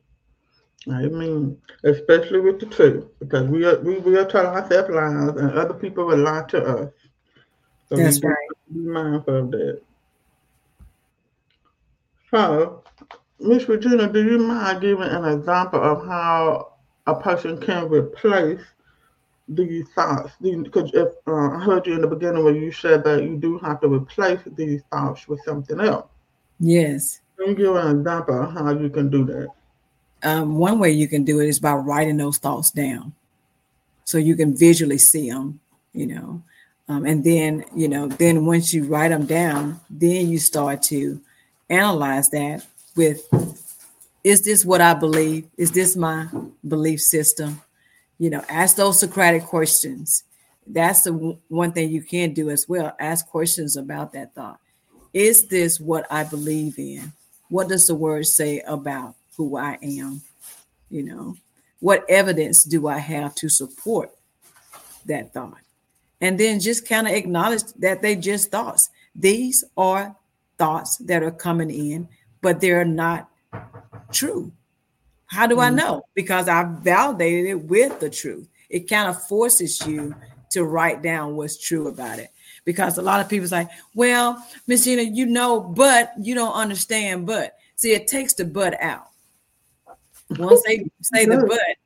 Amen. 0.89 1.57
Especially 1.83 2.39
with 2.39 2.59
the 2.59 2.65
truth, 2.67 3.05
because 3.19 3.47
we 3.47 3.65
are 3.65 3.79
we 3.79 3.99
will 3.99 4.25
tell 4.25 4.45
ourselves 4.45 4.89
lies, 4.89 5.41
and 5.41 5.51
other 5.51 5.73
people 5.73 6.05
will 6.05 6.17
lie 6.17 6.45
to 6.49 6.63
us. 6.63 6.93
So 7.89 7.97
That's 7.97 8.23
right. 8.23 8.35
Be 8.73 8.79
mindful 8.79 9.35
of 9.35 9.51
that. 9.51 9.81
So, 12.31 12.83
Miss 13.39 13.67
Regina, 13.69 14.11
do 14.11 14.23
you 14.23 14.39
mind 14.39 14.81
giving 14.81 15.03
an 15.03 15.25
example 15.25 15.81
of 15.81 16.05
how 16.05 16.73
a 17.05 17.15
person 17.15 17.59
can 17.59 17.89
replace 17.89 18.61
these 19.47 19.87
thoughts? 19.95 20.33
Because 20.41 20.91
if 20.93 21.09
uh, 21.25 21.33
I 21.33 21.59
heard 21.63 21.87
you 21.87 21.95
in 21.95 22.01
the 22.01 22.07
beginning 22.07 22.43
where 22.43 22.55
you 22.55 22.71
said 22.71 23.03
that 23.05 23.23
you 23.23 23.37
do 23.37 23.57
have 23.59 23.79
to 23.81 23.87
replace 23.87 24.41
these 24.57 24.81
thoughts 24.91 25.27
with 25.27 25.41
something 25.45 25.79
else. 25.79 26.07
Yes. 26.59 27.21
You 27.39 27.55
give 27.55 27.75
an 27.75 27.99
example 27.99 28.45
how 28.45 28.71
you 28.71 28.89
can 28.89 29.09
do 29.09 29.25
that? 29.25 29.47
Um, 30.23 30.57
one 30.57 30.79
way 30.79 30.91
you 30.91 31.07
can 31.07 31.23
do 31.23 31.39
it 31.39 31.47
is 31.47 31.59
by 31.59 31.73
writing 31.73 32.17
those 32.17 32.37
thoughts 32.37 32.71
down, 32.71 33.13
so 34.03 34.17
you 34.17 34.35
can 34.35 34.55
visually 34.57 34.97
see 34.97 35.29
them. 35.29 35.59
You 35.93 36.07
know, 36.07 36.41
um, 36.89 37.05
and 37.05 37.23
then, 37.23 37.65
you 37.75 37.87
know, 37.87 38.07
then 38.07 38.45
once 38.45 38.73
you 38.73 38.85
write 38.85 39.09
them 39.09 39.25
down, 39.25 39.79
then 39.89 40.29
you 40.29 40.39
start 40.39 40.81
to 40.83 41.19
analyze 41.69 42.29
that 42.29 42.65
with 42.95 43.21
is 44.23 44.43
this 44.43 44.65
what 44.65 44.81
I 44.81 44.93
believe? 44.93 45.47
Is 45.57 45.71
this 45.71 45.95
my 45.95 46.27
belief 46.67 47.01
system? 47.01 47.61
You 48.17 48.29
know, 48.29 48.43
ask 48.49 48.75
those 48.75 48.99
Socratic 48.99 49.43
questions. 49.43 50.23
That's 50.65 51.03
the 51.03 51.11
w- 51.11 51.37
one 51.47 51.71
thing 51.71 51.91
you 51.91 52.01
can 52.01 52.33
do 52.33 52.49
as 52.49 52.67
well. 52.67 52.95
Ask 52.99 53.27
questions 53.27 53.77
about 53.77 54.11
that 54.13 54.33
thought. 54.33 54.59
Is 55.13 55.47
this 55.47 55.79
what 55.79 56.05
I 56.11 56.23
believe 56.23 56.77
in? 56.77 57.13
What 57.49 57.69
does 57.69 57.87
the 57.87 57.95
word 57.95 58.25
say 58.25 58.61
about 58.61 59.15
who 59.35 59.57
I 59.57 59.77
am? 59.81 60.21
You 60.89 61.03
know, 61.03 61.35
what 61.79 62.05
evidence 62.09 62.63
do 62.63 62.87
I 62.87 62.97
have 62.97 63.35
to 63.35 63.49
support 63.49 64.11
that 65.05 65.33
thought? 65.33 65.57
and 66.21 66.39
then 66.39 66.59
just 66.59 66.87
kind 66.87 67.07
of 67.07 67.13
acknowledge 67.13 67.63
that 67.79 68.01
they 68.01 68.15
just 68.15 68.51
thoughts. 68.51 68.89
These 69.15 69.63
are 69.77 70.15
thoughts 70.57 70.97
that 70.97 71.23
are 71.23 71.31
coming 71.31 71.69
in, 71.69 72.07
but 72.41 72.59
they're 72.59 72.85
not 72.85 73.29
true. 74.11 74.51
How 75.27 75.45
do 75.45 75.59
I 75.59 75.67
mm-hmm. 75.67 75.75
know? 75.75 76.03
Because 76.15 76.47
I 76.47 76.63
validated 76.63 77.45
it 77.47 77.63
with 77.65 77.99
the 77.99 78.09
truth. 78.09 78.47
It 78.69 78.89
kind 78.89 79.09
of 79.09 79.21
forces 79.27 79.85
you 79.85 80.15
to 80.51 80.63
write 80.63 81.01
down 81.01 81.35
what's 81.35 81.57
true 81.57 81.87
about 81.87 82.19
it. 82.19 82.29
Because 82.67 82.97
a 82.97 83.01
lot 83.01 83.21
of 83.21 83.29
people 83.29 83.47
say, 83.47 83.65
well, 83.95 84.45
Miss 84.67 84.83
Gina, 84.83 85.03
you 85.03 85.25
know, 85.25 85.61
but 85.61 86.11
you 86.19 86.35
don't 86.35 86.51
understand, 86.51 87.25
but 87.25 87.55
see, 87.77 87.93
it 87.93 88.07
takes 88.07 88.33
the 88.33 88.43
but 88.43 88.79
out. 88.81 89.07
Once 90.31 90.63
they 90.67 90.85
say 91.01 91.25
the 91.25 91.45
but, 91.47 91.77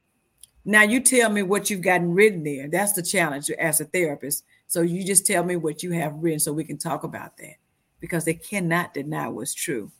now 0.65 0.81
you 0.81 0.99
tell 0.99 1.29
me 1.29 1.43
what 1.43 1.69
you've 1.69 1.83
gotten 1.83 2.15
written 2.15 2.43
there. 2.43 2.67
That's 2.67 2.93
the 2.93 3.03
challenge 3.03 3.51
as 3.51 3.79
a 3.79 3.85
therapist. 3.85 4.43
So 4.65 4.81
you 4.81 5.05
just 5.05 5.27
tell 5.27 5.43
me 5.43 5.55
what 5.55 5.83
you 5.83 5.91
have 5.91 6.15
written 6.15 6.39
so 6.39 6.51
we 6.51 6.63
can 6.63 6.79
talk 6.79 7.03
about 7.03 7.37
that 7.37 7.57
because 7.99 8.25
they 8.25 8.33
cannot 8.33 8.95
deny 8.95 9.27
what's 9.27 9.53
true. 9.53 9.91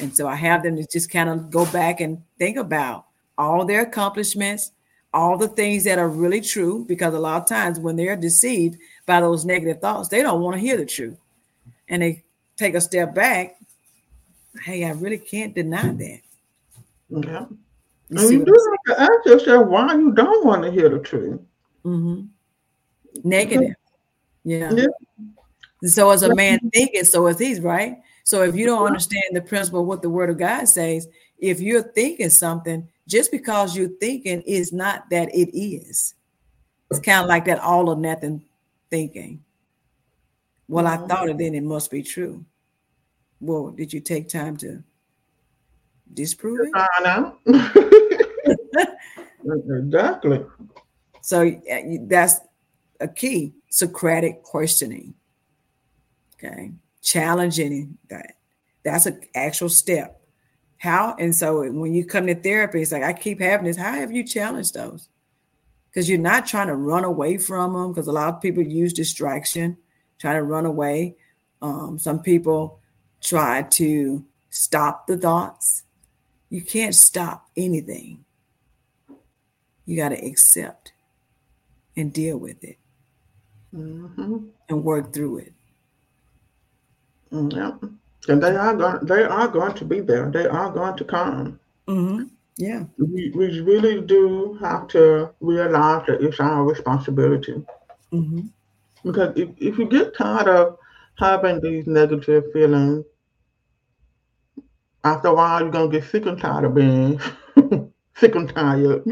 And 0.00 0.14
so 0.16 0.26
I 0.26 0.34
have 0.34 0.64
them 0.64 0.74
to 0.74 0.84
just 0.90 1.08
kind 1.08 1.28
of 1.28 1.52
go 1.52 1.66
back 1.66 2.00
and 2.00 2.20
think 2.36 2.56
about 2.56 3.06
all 3.38 3.64
their 3.64 3.82
accomplishments, 3.82 4.72
all 5.14 5.38
the 5.38 5.46
things 5.46 5.84
that 5.84 6.00
are 6.00 6.08
really 6.08 6.40
true, 6.40 6.84
because 6.88 7.14
a 7.14 7.18
lot 7.20 7.40
of 7.40 7.48
times 7.48 7.78
when 7.78 7.94
they're 7.94 8.16
deceived 8.16 8.76
by 9.06 9.20
those 9.20 9.44
negative 9.44 9.80
thoughts, 9.80 10.08
they 10.08 10.22
don't 10.22 10.42
want 10.42 10.54
to 10.54 10.60
hear 10.60 10.76
the 10.76 10.84
truth. 10.84 11.18
And 11.88 12.02
they 12.02 12.24
take 12.56 12.74
a 12.74 12.80
step 12.80 13.14
back. 13.14 13.56
Hey, 14.62 14.84
I 14.84 14.90
really 14.90 15.18
can't 15.18 15.54
deny 15.54 15.92
that. 15.92 16.20
Yeah. 17.08 17.46
You 18.08 18.18
and 18.18 18.30
you 18.30 18.44
do 18.44 18.76
have 18.86 18.96
to 18.96 19.02
ask 19.02 19.26
yourself 19.26 19.66
why 19.68 19.94
you 19.94 20.12
don't 20.12 20.44
want 20.44 20.62
to 20.62 20.70
hear 20.70 20.88
the 20.88 20.98
truth. 20.98 21.40
Mm-hmm. 21.84 22.26
Negative. 23.28 23.74
Yeah. 24.44 24.72
yeah. 24.72 24.86
So 25.82 26.10
as 26.10 26.22
a 26.22 26.34
man 26.34 26.58
thinking, 26.72 27.04
so 27.04 27.26
is 27.26 27.38
he's 27.38 27.60
right. 27.60 27.98
So 28.24 28.42
if 28.42 28.54
you 28.54 28.66
don't 28.66 28.86
understand 28.86 29.24
the 29.32 29.40
principle 29.40 29.80
of 29.80 29.86
what 29.86 30.02
the 30.02 30.10
word 30.10 30.30
of 30.30 30.38
God 30.38 30.68
says, 30.68 31.08
if 31.38 31.60
you're 31.60 31.82
thinking 31.82 32.30
something, 32.30 32.88
just 33.06 33.30
because 33.30 33.76
you're 33.76 33.88
thinking 34.00 34.42
is 34.42 34.72
not 34.72 35.08
that 35.10 35.32
it 35.34 35.56
is. 35.56 36.14
It's 36.90 37.00
kind 37.00 37.22
of 37.22 37.28
like 37.28 37.44
that 37.46 37.60
all 37.60 37.88
or 37.88 37.96
nothing 37.96 38.42
thinking. 38.90 39.42
Well, 40.68 40.86
I 40.86 40.96
mm-hmm. 40.96 41.06
thought 41.06 41.28
it, 41.28 41.38
then 41.38 41.54
it 41.54 41.62
must 41.62 41.90
be 41.90 42.02
true. 42.02 42.44
Well, 43.40 43.70
did 43.70 43.92
you 43.92 44.00
take 44.00 44.28
time 44.28 44.56
to 44.58 44.82
disprove 46.12 46.60
it? 46.60 46.70
I 46.74 46.88
know. 47.02 47.36
exactly. 49.78 50.44
So 51.20 51.60
that's 52.02 52.40
a 53.00 53.08
key 53.08 53.52
Socratic 53.68 54.42
questioning. 54.42 55.14
Okay. 56.34 56.72
Challenging 57.02 57.98
that. 58.08 58.36
That's 58.84 59.06
an 59.06 59.20
actual 59.34 59.68
step. 59.68 60.20
How? 60.78 61.16
And 61.18 61.34
so 61.34 61.70
when 61.70 61.92
you 61.92 62.04
come 62.04 62.26
to 62.26 62.34
therapy, 62.34 62.82
it's 62.82 62.92
like, 62.92 63.02
I 63.02 63.12
keep 63.12 63.40
having 63.40 63.66
this. 63.66 63.76
How 63.76 63.92
have 63.92 64.12
you 64.12 64.24
challenged 64.24 64.74
those? 64.74 65.08
Because 65.96 66.10
you're 66.10 66.18
not 66.18 66.46
trying 66.46 66.66
to 66.66 66.76
run 66.76 67.04
away 67.04 67.38
from 67.38 67.72
them, 67.72 67.90
because 67.90 68.06
a 68.06 68.12
lot 68.12 68.28
of 68.28 68.42
people 68.42 68.62
use 68.62 68.92
distraction, 68.92 69.78
trying 70.18 70.36
to 70.36 70.42
run 70.42 70.66
away. 70.66 71.16
Um, 71.62 71.98
some 71.98 72.20
people 72.20 72.80
try 73.22 73.62
to 73.62 74.22
stop 74.50 75.06
the 75.06 75.16
thoughts. 75.16 75.84
You 76.50 76.60
can't 76.60 76.94
stop 76.94 77.48
anything. 77.56 78.26
You 79.86 79.96
got 79.96 80.10
to 80.10 80.22
accept 80.22 80.92
and 81.96 82.12
deal 82.12 82.36
with 82.36 82.62
it 82.62 82.76
mm-hmm. 83.74 84.48
and 84.68 84.84
work 84.84 85.14
through 85.14 85.38
it. 85.38 85.54
Yeah. 87.30 87.72
And 88.28 88.42
they 88.42 88.54
are 88.54 88.74
going. 88.74 89.06
They 89.06 89.22
are 89.22 89.48
going 89.48 89.72
to 89.72 89.84
be 89.86 90.00
there. 90.00 90.30
They 90.30 90.46
are 90.46 90.70
going 90.70 90.98
to 90.98 91.04
come. 91.04 91.58
Mm-hmm. 91.88 92.24
Yeah. 92.56 92.84
We, 92.98 93.30
we 93.34 93.60
really 93.60 94.00
do 94.00 94.58
have 94.60 94.88
to 94.88 95.30
realize 95.40 96.06
that 96.06 96.22
it's 96.22 96.40
our 96.40 96.64
responsibility. 96.64 97.54
Mm-hmm. 98.12 98.46
Because 99.04 99.36
if, 99.36 99.50
if 99.58 99.78
you 99.78 99.86
get 99.86 100.16
tired 100.16 100.48
of 100.48 100.78
having 101.18 101.60
these 101.60 101.86
negative 101.86 102.44
feelings, 102.52 103.04
after 105.04 105.28
a 105.28 105.34
while 105.34 105.60
you're 105.60 105.70
gonna 105.70 105.88
get 105.88 106.04
sick 106.04 106.26
and 106.26 106.40
tired 106.40 106.64
of 106.64 106.74
being 106.74 107.20
sick 108.16 108.34
and 108.34 108.52
tired. 108.52 109.04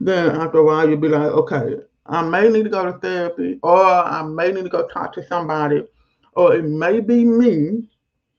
Then 0.00 0.30
after 0.30 0.58
a 0.58 0.64
while 0.64 0.88
you'll 0.88 0.98
be 0.98 1.08
like, 1.08 1.30
okay, 1.30 1.76
I 2.06 2.22
may 2.22 2.48
need 2.48 2.64
to 2.64 2.70
go 2.70 2.84
to 2.84 2.98
therapy, 2.98 3.58
or 3.62 3.84
I 3.84 4.22
may 4.22 4.50
need 4.50 4.64
to 4.64 4.70
go 4.70 4.88
talk 4.88 5.12
to 5.14 5.26
somebody, 5.26 5.84
or 6.32 6.54
it 6.54 6.64
may 6.64 7.00
be 7.00 7.24
me 7.24 7.88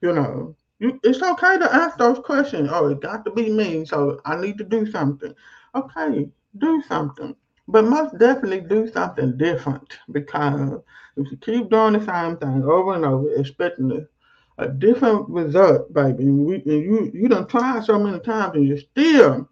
you 0.02 0.14
know, 0.14 0.56
it's 0.80 1.22
okay 1.22 1.58
to 1.58 1.74
ask 1.74 1.98
those 1.98 2.20
questions. 2.20 2.70
Oh, 2.72 2.90
it 2.90 3.02
got 3.02 3.26
to 3.26 3.32
be 3.32 3.50
me, 3.50 3.86
so 3.86 4.20
I 4.26 4.40
need 4.40 4.58
to 4.60 4.64
do 4.64 4.90
something. 4.90 5.34
Okay, 5.76 6.30
do 6.58 6.84
something, 6.88 7.36
but 7.68 7.86
must 7.86 8.18
definitely 8.18 8.62
do 8.62 8.88
something 8.92 9.38
different 9.38 9.98
because 10.12 10.80
if 11.18 11.32
you 11.32 11.38
keep 11.38 11.70
doing 11.70 11.94
the 11.94 12.06
same 12.06 12.38
thing 12.38 12.64
over 12.64 12.94
and 12.94 13.06
over, 13.06 13.34
expecting 13.36 13.92
a, 13.92 14.64
a 14.64 14.68
different 14.68 15.28
result, 15.30 15.92
baby, 15.94 16.24
and, 16.24 16.46
we, 16.46 16.56
and 16.56 16.66
you 16.66 17.12
you 17.14 17.28
done 17.28 17.48
tried 17.48 17.84
so 17.84 18.00
many 18.00 18.20
times 18.20 18.56
and 18.56 18.68
you 18.68 18.78
still 18.78 19.50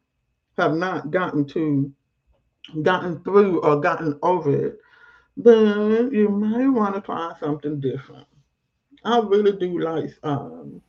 have 0.58 0.74
not 0.74 1.12
gotten 1.12 1.46
to 1.46 1.92
gotten 2.82 3.24
through 3.24 3.62
or 3.62 3.80
gotten 3.80 4.18
over 4.24 4.68
it, 4.68 4.80
then 5.38 6.12
you 6.12 6.30
may 6.30 6.68
want 6.68 6.96
to 6.96 7.02
try 7.02 7.34
something 7.40 7.80
different. 7.80 8.26
I 9.04 9.20
really 9.20 9.52
do 9.52 9.80
like 9.80 10.10
um, 10.24 10.82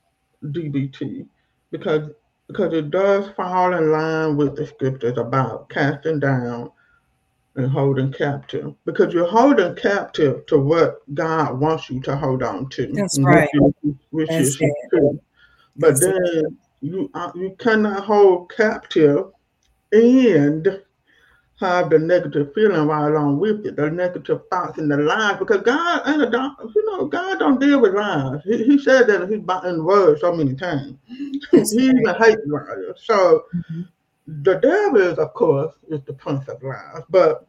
DBT 0.53 1.27
because 1.71 2.11
because 2.49 2.73
it 2.73 2.91
does 2.91 3.29
fall 3.37 3.75
in 3.75 3.91
line 3.91 4.37
with 4.37 4.57
the 4.57 4.67
scriptures 4.67 5.19
about 5.19 5.69
casting 5.69 6.21
down 6.21 6.71
and 7.57 7.71
holding 7.71 8.13
captive 8.13 8.75
because 8.85 9.13
you're 9.13 9.27
holding 9.27 9.75
captive 9.75 10.47
to 10.47 10.59
what 10.59 11.03
God 11.15 11.59
wants 11.59 11.91
you 11.91 12.01
to 12.03 12.17
hold 12.17 12.43
on 12.43 12.69
to. 12.71 12.93
That's 12.93 13.19
right. 13.19 13.49
Which, 14.11 14.29
That's 14.29 14.41
is 14.41 14.57
true. 14.91 15.21
But 15.77 16.01
That's 16.01 16.01
then 16.01 16.17
it. 16.17 16.53
you 16.81 17.11
uh, 17.15 17.33
you 17.35 17.57
cannot 17.59 18.05
hold 18.05 18.51
captive 18.51 19.33
and 19.93 20.83
have 21.59 21.89
the 21.89 21.99
negative 21.99 22.53
feeling 22.55 22.87
right 22.87 23.09
along 23.09 23.39
with 23.39 23.65
it, 23.65 23.77
the 23.77 23.91
negative 23.91 24.43
thoughts 24.51 24.79
and 24.79 24.91
the 24.91 24.97
lies, 24.99 25.39
because 25.39 25.63
God 25.63 26.03
ain't 26.07 26.23
a 26.23 26.31
doctor, 26.31 26.67
you 26.75 26.85
know, 26.87 27.07
God 27.07 27.39
don't 27.39 27.61
deal 27.61 27.81
with 27.81 27.95
lies. 27.95 28.41
He, 28.45 28.63
he 28.65 28.79
said 28.79 29.07
that 29.07 29.29
he's 29.29 29.39
in 29.71 29.85
words 29.85 30.21
so 30.21 30.35
many 30.35 30.55
times. 30.55 30.97
he 31.07 31.59
even 31.73 32.05
hates 32.19 32.43
liars. 32.47 33.03
So 33.05 33.45
mm-hmm. 33.55 33.83
the 34.43 34.57
devil 34.57 35.01
is, 35.01 35.19
of 35.19 35.33
course, 35.33 35.75
is 35.89 36.01
the 36.07 36.13
prince 36.13 36.47
of 36.49 36.63
lies. 36.63 37.03
But 37.09 37.49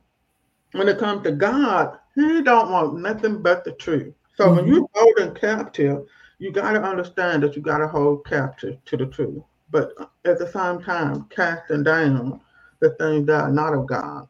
when 0.71 0.87
it 0.87 0.99
comes 0.99 1.23
to 1.23 1.31
God, 1.33 1.97
he 2.15 2.41
don't 2.41 2.71
want 2.71 2.99
nothing 2.99 3.41
but 3.41 3.65
the 3.65 3.73
truth. 3.73 4.13
So 4.35 4.45
mm-hmm. 4.45 4.55
when 4.55 4.67
you 4.67 4.89
hold 4.93 5.19
in 5.19 5.33
captive, 5.35 6.05
you 6.39 6.53
got 6.53 6.73
to 6.73 6.81
understand 6.81 7.43
that 7.43 7.57
you 7.57 7.61
got 7.61 7.79
to 7.79 7.87
hold 7.87 8.25
captive 8.25 8.77
to 8.85 8.95
the 8.95 9.07
truth. 9.07 9.43
But 9.69 9.91
at 10.23 10.39
the 10.39 10.47
same 10.47 10.81
time, 10.81 11.27
casting 11.29 11.83
down 11.83 12.39
the 12.79 12.91
things 12.91 13.25
that 13.27 13.41
are 13.41 13.51
not 13.51 13.73
of 13.73 13.87
God. 13.87 14.27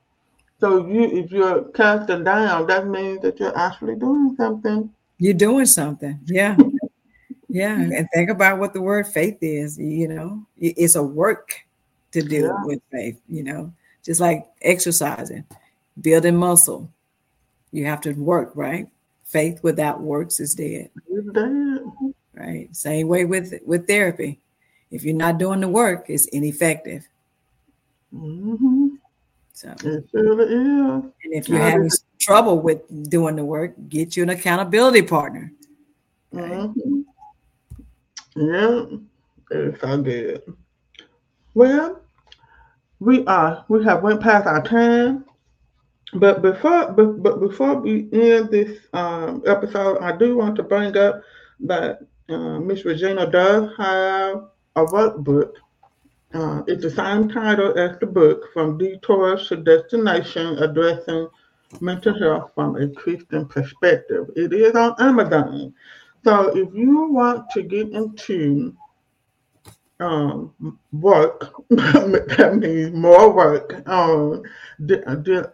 So 0.60 0.88
you, 0.88 1.04
if 1.04 1.32
you're 1.32 1.66
casting 1.72 2.24
down, 2.24 2.66
that 2.68 2.88
means 2.88 3.22
that 3.22 3.40
you're 3.40 3.58
actually 3.58 3.96
doing 3.96 4.36
something. 4.38 4.90
You're 5.20 5.34
doing 5.34 5.66
something, 5.66 6.20
yeah, 6.26 6.56
yeah. 7.50 7.76
Mm-hmm. 7.76 7.92
And 7.92 8.08
think 8.14 8.30
about 8.30 8.60
what 8.60 8.74
the 8.74 8.82
word 8.82 9.08
faith 9.08 9.38
is. 9.42 9.78
You 9.78 10.08
know, 10.08 10.46
it's 10.60 10.96
a 10.96 11.04
work 11.04 11.56
to 12.12 12.22
do 12.22 12.44
yeah. 12.44 12.64
with 12.66 12.82
faith. 12.92 13.20
You 13.28 13.44
know, 13.44 13.74
just 14.04 14.22
like 14.22 14.46
exercising, 14.62 15.44
building 16.02 16.38
muscle. 16.38 16.90
You 17.72 17.86
have 17.86 18.02
to 18.02 18.14
work, 18.14 18.52
right? 18.56 18.88
Faith 19.26 19.60
without 19.64 20.02
works 20.02 20.40
is 20.40 20.56
dead. 20.56 20.90
It's 21.10 21.32
dead. 21.32 21.82
Right. 22.34 22.76
Same 22.76 23.08
way 23.08 23.26
with 23.26 23.54
with 23.66 23.88
therapy. 23.88 24.40
If 24.92 25.04
you're 25.04 25.16
not 25.16 25.38
doing 25.38 25.62
the 25.62 25.68
work, 25.68 26.06
it's 26.10 26.28
ineffective. 26.28 27.08
Mm-hmm. 28.13 28.88
So 29.54 29.74
it 29.84 30.06
really 30.13 30.46
is. 30.46 31.04
And 31.24 31.34
if 31.34 31.50
you're 31.50 31.60
having 31.60 31.89
trouble 32.20 32.60
with 32.60 33.10
doing 33.10 33.36
the 33.36 33.43
work, 33.43 33.74
get 33.89 34.15
you 34.15 34.24
an 34.24 34.30
accountability 34.30 35.02
partner. 35.02 35.52
Okay? 36.34 36.43
Mm-hmm. 36.43 37.02
Yeah, 38.36 38.86
it's 39.50 39.84
all 39.84 39.98
good. 39.98 40.43
Well, 41.56 42.02
we 43.00 43.26
are 43.26 43.65
we 43.67 43.84
have 43.84 44.04
went 44.04 44.22
past 44.22 44.46
our 44.46 44.62
time, 44.62 45.26
but 46.13 46.43
before 46.43 46.91
but, 46.91 47.24
but 47.24 47.39
before 47.39 47.76
we 47.76 48.08
end 48.13 48.52
this 48.52 48.78
um, 48.93 49.41
episode, 49.48 49.98
I 50.00 50.15
do 50.15 50.38
want 50.38 50.56
to 50.58 50.63
bring 50.63 50.96
up 50.98 51.24
that 51.62 52.02
uh, 52.30 52.60
Miss 52.60 52.86
Regina 52.86 53.26
does 53.26 53.72
have 53.78 54.50
a 54.76 54.86
workbook 54.86 55.54
uh, 56.34 56.62
it's 56.68 56.84
the 56.84 56.92
same 56.92 57.30
title 57.30 57.78
as 57.78 57.98
the 58.00 58.06
book, 58.06 58.52
From 58.54 58.78
Detours 58.78 59.48
to 59.48 59.58
Destination, 59.58 60.58
addressing 60.60 61.30
mental 61.82 62.18
health 62.18 62.52
from 62.54 62.76
a 62.76 62.90
Christian 62.90 63.46
perspective. 63.48 64.30
It 64.36 64.54
is 64.54 64.76
on 64.76 64.96
Amazon. 65.00 65.74
So 66.24 66.50
if 66.56 66.74
you 66.74 67.08
want 67.12 67.50
to 67.52 67.63
get 67.63 67.90
into 67.90 68.76
um, 70.00 70.80
work, 70.92 71.54
that 71.70 72.58
means 72.60 72.94
more 72.94 73.32
work 73.32 73.82
on, 73.88 74.44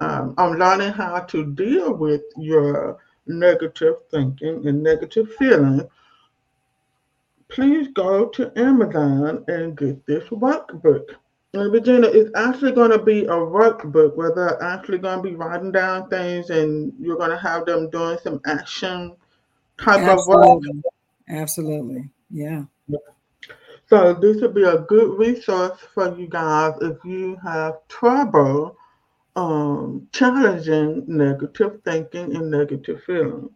um, 0.02 0.34
on 0.38 0.60
learning 0.60 0.92
how 0.94 1.20
to 1.20 1.54
deal 1.54 1.94
with 1.94 2.22
your 2.38 2.98
negative 3.28 3.96
thinking 4.12 4.68
and 4.68 4.84
negative 4.84 5.34
feelings, 5.36 5.84
please 7.54 7.88
go 7.94 8.28
to 8.30 8.52
Amazon 8.60 9.46
and 9.48 9.78
get 9.78 10.06
this 10.08 10.24
workbook. 10.30 11.16
And 11.54 11.72
Regina, 11.72 12.08
it's 12.08 12.32
actually 12.36 12.72
going 12.72 12.89
to 12.89 12.98
be 12.98 13.26
a 13.26 13.30
workbook 13.30 14.16
where 14.16 14.34
they're 14.34 14.62
actually 14.63 14.98
going 14.98 15.18
to 15.18 15.30
be 15.30 15.36
writing 15.36 15.72
down 15.72 16.10
things 16.10 16.50
and 16.50 16.92
you're 17.00 17.18
going 17.18 17.30
to 17.30 17.38
have 17.38 17.68
them 17.68 17.92
doing 17.92 18.18
some 18.24 18.42
action 18.48 19.16
type 19.78 20.00
Absolutely. 20.00 20.70
of 20.70 20.76
work. 20.76 20.84
Absolutely. 21.30 22.10
Yeah. 22.32 22.63
So 23.88 24.13
this 24.16 24.42
would 24.42 24.56
be 24.56 24.63
a 24.63 24.80
good 24.80 25.20
resource 25.20 25.80
for 25.94 26.18
you 26.18 26.28
guys 26.28 26.74
if 26.82 26.98
you 27.06 27.38
have 27.44 27.76
trouble 27.88 28.76
um, 29.36 30.08
challenging 30.12 31.04
negative 31.08 31.82
thinking 31.86 32.36
and 32.36 32.50
negative 32.50 33.04
feeling. 33.06 33.52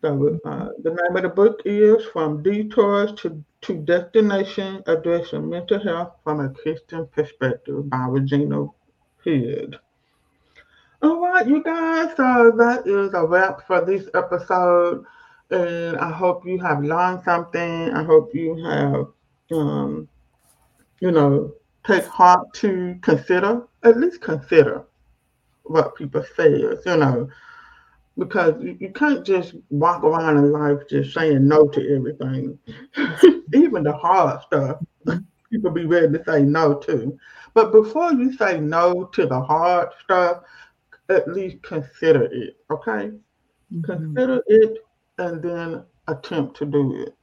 So 0.00 0.38
uh, 0.44 0.68
the 0.82 0.90
name 0.90 1.16
of 1.16 1.22
the 1.22 1.28
book 1.28 1.60
is 1.64 2.04
From 2.12 2.40
Detours 2.40 3.12
to, 3.20 3.44
to 3.62 3.74
Destination, 3.78 4.80
Addressing 4.86 5.48
Mental 5.48 5.82
Health 5.82 6.12
from 6.22 6.38
a 6.38 6.50
Christian 6.50 7.08
Perspective 7.08 7.90
by 7.90 8.06
Regina 8.06 8.68
Hood. 9.24 9.76
All 11.02 11.20
right, 11.20 11.48
you 11.48 11.64
guys, 11.64 12.16
so 12.16 12.52
that 12.56 12.86
is 12.86 13.12
a 13.12 13.26
wrap 13.26 13.66
for 13.66 13.84
this 13.84 14.08
episode. 14.14 15.04
And 15.50 15.96
I 15.96 16.12
hope 16.12 16.46
you 16.46 16.60
have 16.60 16.84
learned 16.84 17.24
something. 17.24 17.92
I 17.92 18.04
hope 18.04 18.32
you 18.32 18.54
have, 18.64 19.06
um, 19.50 20.08
you 21.00 21.10
know, 21.10 21.52
take 21.84 22.04
heart 22.04 22.52
to 22.54 22.96
consider, 23.02 23.66
at 23.82 23.96
least 23.96 24.20
consider 24.20 24.84
what 25.64 25.96
people 25.96 26.24
say, 26.36 26.50
you 26.50 26.96
know, 26.96 27.28
because 28.18 28.60
you, 28.60 28.90
can't 28.90 29.24
just 29.24 29.54
walk 29.70 30.02
around 30.02 30.38
in 30.38 30.50
life 30.50 30.80
just 30.90 31.14
saying 31.14 31.46
no 31.46 31.68
to 31.68 31.96
everything. 31.96 32.58
Even 33.54 33.84
the 33.84 33.92
hard 33.92 34.42
stuff, 34.42 34.78
people 35.50 35.70
be 35.70 35.86
ready 35.86 36.18
to 36.18 36.24
say 36.24 36.42
no 36.42 36.74
to. 36.74 37.16
But 37.54 37.70
before 37.70 38.12
you 38.12 38.32
say 38.36 38.60
no 38.60 39.04
to 39.04 39.26
the 39.26 39.40
hard 39.40 39.90
stuff, 40.02 40.42
at 41.08 41.28
least 41.28 41.62
consider 41.62 42.24
it, 42.24 42.56
okay? 42.70 43.12
Mhm. 43.72 43.84
Consider 43.84 44.42
it 44.46 44.78
and 45.18 45.42
then 45.42 45.84
attempt 46.08 46.56
to 46.58 46.66
do 46.66 46.96
it. 46.96 47.14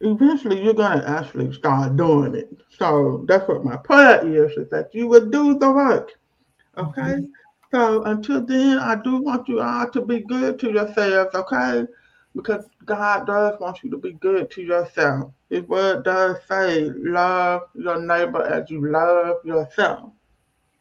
Eventually, 0.00 0.62
you're 0.62 0.74
going 0.74 1.00
to 1.00 1.08
actually 1.08 1.52
start 1.54 1.96
doing 1.96 2.34
it. 2.34 2.50
So 2.68 3.24
that's 3.26 3.48
what 3.48 3.64
my 3.64 3.76
prayer 3.78 4.24
is, 4.26 4.52
is 4.58 4.68
that 4.68 4.94
you 4.94 5.06
would 5.08 5.30
do 5.32 5.58
the 5.58 5.70
work. 5.70 6.12
Okay? 6.76 7.26
So 7.72 8.02
until 8.04 8.40
then, 8.44 8.78
I 8.78 8.94
do 8.96 9.16
want 9.16 9.48
you 9.48 9.60
all 9.60 9.90
to 9.90 10.00
be 10.00 10.20
good 10.20 10.58
to 10.60 10.70
yourselves, 10.70 11.34
okay? 11.34 11.84
Because 12.34 12.66
God 12.84 13.26
does 13.26 13.58
want 13.60 13.82
you 13.82 13.90
to 13.90 13.98
be 13.98 14.12
good 14.12 14.50
to 14.52 14.62
yourself. 14.62 15.32
His 15.50 15.62
word 15.64 16.04
does 16.04 16.36
say, 16.48 16.90
love 16.94 17.62
your 17.74 18.00
neighbor 18.00 18.42
as 18.42 18.70
you 18.70 18.86
love 18.90 19.36
yourself. 19.44 20.12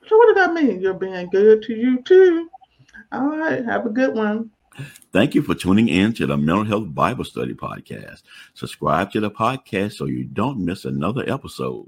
So 0.07 0.17
what 0.17 0.35
does 0.35 0.45
that 0.45 0.53
mean? 0.53 0.79
You're 0.79 0.93
being 0.93 1.29
good 1.29 1.63
to 1.63 1.73
you 1.73 2.01
too. 2.03 2.49
All 3.11 3.37
right, 3.37 3.65
have 3.65 3.85
a 3.85 3.89
good 3.89 4.13
one. 4.13 4.51
Thank 5.13 5.33
you 5.33 5.41
for 5.41 5.55
tuning 5.55 5.87
in 5.87 6.13
to 6.13 6.27
the 6.27 6.37
Mental 6.37 6.65
Health 6.65 6.93
Bible 6.93 7.23
Study 7.23 7.53
Podcast. 7.53 8.23
Subscribe 8.53 9.11
to 9.11 9.21
the 9.21 9.31
podcast 9.31 9.93
so 9.93 10.05
you 10.05 10.25
don't 10.25 10.59
miss 10.59 10.83
another 10.85 11.23
episode. 11.31 11.87